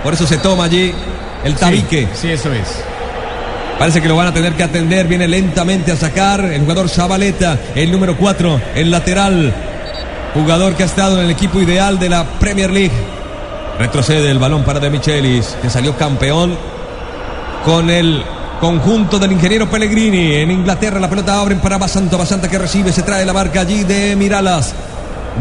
[0.03, 0.93] Por eso se toma allí
[1.45, 2.09] el tabique.
[2.15, 2.67] Sí, sí, eso es.
[3.79, 5.07] Parece que lo van a tener que atender.
[5.07, 9.55] Viene lentamente a sacar el jugador Zabaleta, el número 4, el lateral.
[10.35, 13.16] Jugador que ha estado en el equipo ideal de la Premier League.
[13.79, 16.57] Retrocede el balón para De Michelis, que salió campeón
[17.65, 18.25] con el
[18.61, 20.35] conjunto del ingeniero Pellegrini.
[20.37, 22.17] En Inglaterra la pelota abren para Basanta.
[22.17, 24.75] Basanta que recibe, se trae la marca allí de Miralas.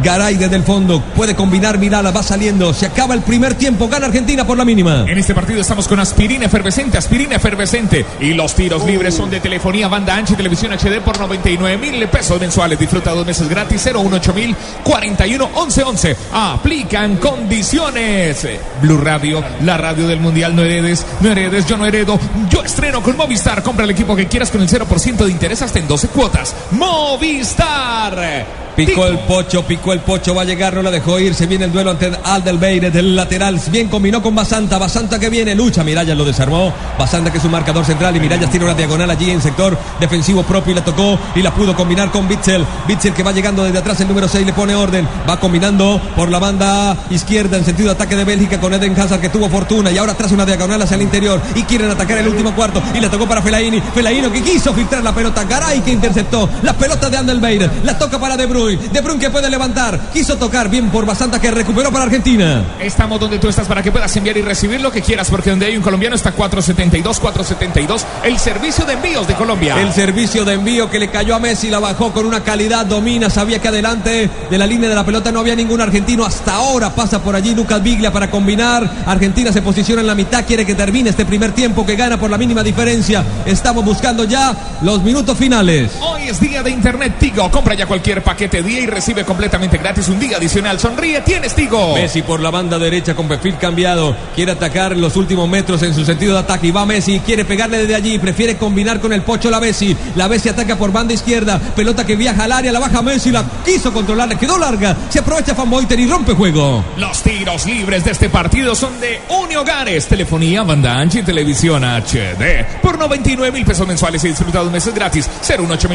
[0.03, 4.05] Garay desde el fondo puede combinar Mirala, va saliendo, se acaba el primer tiempo, gana
[4.07, 5.05] Argentina por la mínima.
[5.07, 8.87] En este partido estamos con aspirina efervescente, aspirina efervescente y los tiros Oh.
[8.87, 12.77] libres son de telefonía banda ancha y televisión HD por 99 mil pesos mensuales.
[12.77, 16.15] Disfruta dos meses gratis 018 mil 41 11 11.
[16.33, 18.47] Aplican condiciones.
[18.81, 20.55] Blue Radio, la radio del mundial.
[20.55, 22.19] No heredes, no heredes, yo no heredo.
[22.49, 23.63] Yo estreno con Movistar.
[23.63, 26.55] Compra el equipo que quieras con el 0% de interés hasta en 12 cuotas.
[26.71, 28.64] Movistar.
[28.75, 31.33] Picó el pocho, picó el pocho, va a llegar, no la dejó ir.
[31.33, 33.59] Se viene el duelo ante Aldelbeire del lateral.
[33.71, 34.77] Bien combinó con Basanta.
[34.77, 35.83] Basanta que viene, lucha.
[35.83, 36.73] Mirallas lo desarmó.
[36.99, 40.43] Basanta que es un marcador central y Mirallas tiene una diagonal allí en sector defensivo
[40.43, 42.65] propio y la tocó y la pudo combinar con Bitzel.
[42.85, 45.07] Bitzel que va llegando desde atrás, el número 6 le pone orden.
[45.29, 49.21] Va combinando por la banda izquierda en sentido de ataque de Bélgica con Eden Hazard
[49.21, 52.27] que tuvo fortuna y ahora traza una diagonal hacia el interior y quieren atacar el
[52.27, 53.79] último cuarto y la tocó para Felaini.
[53.93, 55.45] Felaino que quiso filtrar la pelota.
[55.45, 57.69] Garay que interceptó la pelota de Andelbeire.
[57.83, 58.64] La toca para De Bruyne.
[58.73, 60.09] De Bruyne que puede levantar.
[60.11, 62.63] Quiso tocar bien por Basanta que recuperó para Argentina.
[62.79, 65.67] Estamos donde tú estás para que puedas enviar y recibir lo que quieras, porque donde
[65.67, 69.79] hay un colombiano está 472, 472, el servicio de envíos de Colombia.
[69.79, 73.29] El servicio de envío que le cayó a Messi la bajó con una calidad, domina,
[73.29, 76.25] sabía que adelante de la línea de la pelota no había ningún argentino.
[76.25, 78.89] Hasta ahora pasa por allí Lucas Biglia para combinar.
[79.05, 82.31] Argentina se posiciona en la mitad, quiere que termine este primer tiempo que gana por
[82.31, 83.23] la mínima diferencia.
[83.45, 85.91] Estamos buscando ya los minutos finales.
[86.01, 87.49] Hoy es día de Internet Tigo.
[87.51, 90.79] Compra ya cualquier paquete este día y recibe completamente gratis un día adicional.
[90.79, 91.93] Sonríe, tienes Tigo.
[91.93, 94.15] Messi por la banda derecha con perfil cambiado.
[94.33, 96.67] Quiere atacar los últimos metros en su sentido de ataque.
[96.67, 98.17] Y va Messi, quiere pegarle desde allí.
[98.17, 99.97] Prefiere combinar con el pocho la Messi.
[100.15, 101.59] La Messi ataca por banda izquierda.
[101.59, 103.29] Pelota que viaja al área, la baja Messi.
[103.29, 104.95] La quiso controlar, le quedó larga.
[105.09, 106.81] Se aprovecha Van Boyter y rompe juego.
[106.95, 110.07] Los tiros libres de este partido son de Uni Hogares.
[110.07, 112.81] Telefonía, banda ancha y televisión HD.
[112.81, 115.29] Por 99 mil pesos mensuales y disfruta dos meses gratis.
[115.45, 115.89] 018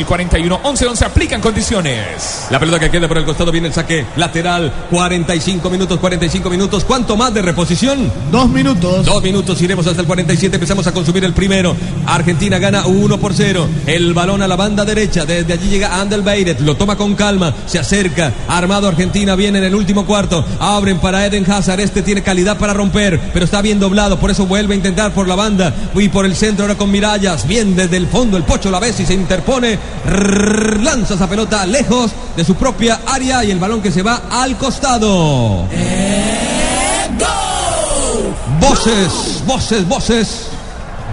[0.63, 2.49] 11 11 aplican condiciones.
[2.51, 4.73] La pelota que queda por el costado viene el saque lateral.
[4.91, 6.85] 45 minutos, 45 minutos.
[6.85, 8.13] ¿Cuánto más de reposición?
[8.33, 9.07] Dos minutos.
[9.07, 10.57] Dos minutos, iremos hasta el 47.
[10.57, 11.77] Empezamos a consumir el primero.
[12.07, 13.69] Argentina gana 1 por 0.
[13.87, 15.25] El balón a la banda derecha.
[15.25, 16.59] Desde allí llega Andel Beiret.
[16.59, 17.55] Lo toma con calma.
[17.67, 18.33] Se acerca.
[18.49, 19.37] Armado Argentina.
[19.37, 20.45] Viene en el último cuarto.
[20.59, 21.79] Abren para Eden Hazard.
[21.79, 23.21] Este tiene calidad para romper.
[23.33, 24.19] Pero está bien doblado.
[24.19, 25.73] Por eso vuelve a intentar por la banda.
[25.95, 27.47] Y por el centro ahora con Mirallas.
[27.47, 28.37] Bien desde el fondo.
[28.37, 29.79] El Pocho la y se interpone.
[30.83, 32.11] Lanza esa pelota lejos
[32.41, 33.45] de su propia área.
[33.45, 35.67] Y el balón que se va al costado.
[38.61, 40.47] Voces, voces, voces.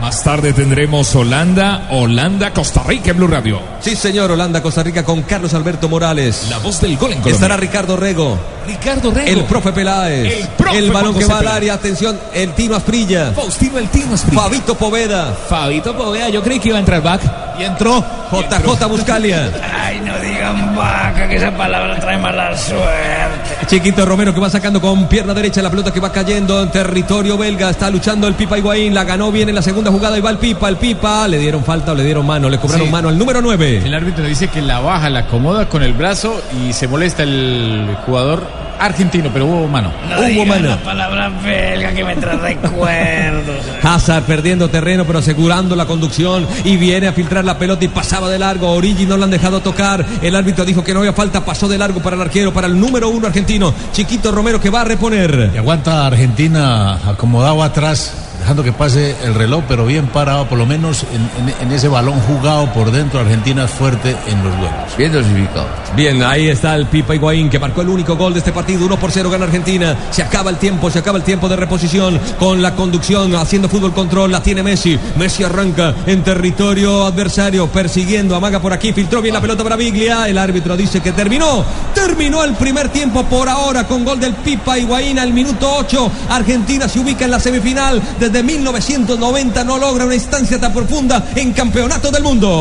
[0.01, 3.59] Más tarde tendremos Holanda, Holanda, Costa Rica en Blue Radio.
[3.79, 6.47] Sí, señor, Holanda, Costa Rica con Carlos Alberto Morales.
[6.49, 7.33] La voz del gol en Colombia.
[7.33, 8.37] Estará Ricardo Rego.
[8.67, 9.27] Ricardo Rego.
[9.27, 10.41] El profe Peláez.
[10.41, 11.73] El profe balón Juan que José va al área.
[11.73, 13.31] Atención, el Tino Asprilla.
[13.33, 14.43] Faustino el Tino Asprilla.
[14.43, 15.33] Fabito Poveda.
[15.49, 17.21] Fabito Poveda, yo creí que iba a entrar back.
[17.59, 18.03] Y entró.
[18.31, 19.51] JJ Buscalia.
[19.83, 23.65] Ay, no digan vaca, que esa palabra trae mala suerte.
[23.67, 27.37] Chiquito Romero que va sacando con pierna derecha la pelota que va cayendo en territorio
[27.37, 27.69] belga.
[27.69, 28.93] Está luchando el Pipa Higuaín.
[28.93, 30.69] La ganó bien en la segunda jugada y va el Pipa.
[30.69, 32.49] El Pipa le dieron falta o le dieron mano.
[32.49, 32.91] Le cobraron Sí.
[32.91, 33.81] mano al número 9.
[33.85, 37.95] El árbitro dice que la baja, la acomoda con el brazo y se molesta el
[38.05, 38.43] jugador
[38.79, 39.91] argentino, pero hubo mano.
[40.07, 40.69] No Hubo mano.
[40.69, 43.55] la palabra belga que me trae recuerdos.
[43.83, 48.29] Hazard perdiendo terreno pero asegurando la conducción y viene a filtrar la pelota y pasaba
[48.29, 48.69] de largo.
[48.71, 50.05] Origi no la han dejado tocar.
[50.21, 51.43] El árbitro dijo que no había falta.
[51.43, 53.73] Pasó de largo para el arquero, para el número uno argentino.
[53.93, 55.51] Chiquito Romero que va a reponer.
[55.55, 58.13] Y aguanta Argentina acomodado atrás,
[58.47, 61.89] dejando que pase el reloj, pero bien parado, por lo menos en, en- en ese
[61.89, 63.19] balón jugado por dentro.
[63.19, 64.97] Argentina es fuerte en los duelos.
[64.97, 65.67] Bien dosificado.
[65.97, 68.85] Bien, ahí está el Pipa Higuaín que marcó el único gol de este partido.
[68.85, 69.97] 1 por 0 gana Argentina.
[70.11, 73.93] Se acaba el tiempo, se acaba el tiempo de reposición con la conducción, haciendo fútbol
[73.93, 74.31] control.
[74.31, 74.97] La tiene Messi.
[75.17, 78.33] Messi arranca en territorio adversario, persiguiendo.
[78.33, 80.25] Amaga por aquí, filtró bien la pelota para Biglia.
[80.29, 81.65] El árbitro dice que terminó.
[81.93, 86.11] Terminó el primer tiempo por ahora con gol del Pipa Higuaín al minuto 8.
[86.29, 88.01] Argentina se ubica en la semifinal.
[88.37, 92.55] Desde 1990 no logra una instancia tan profunda en campeonato del mundo.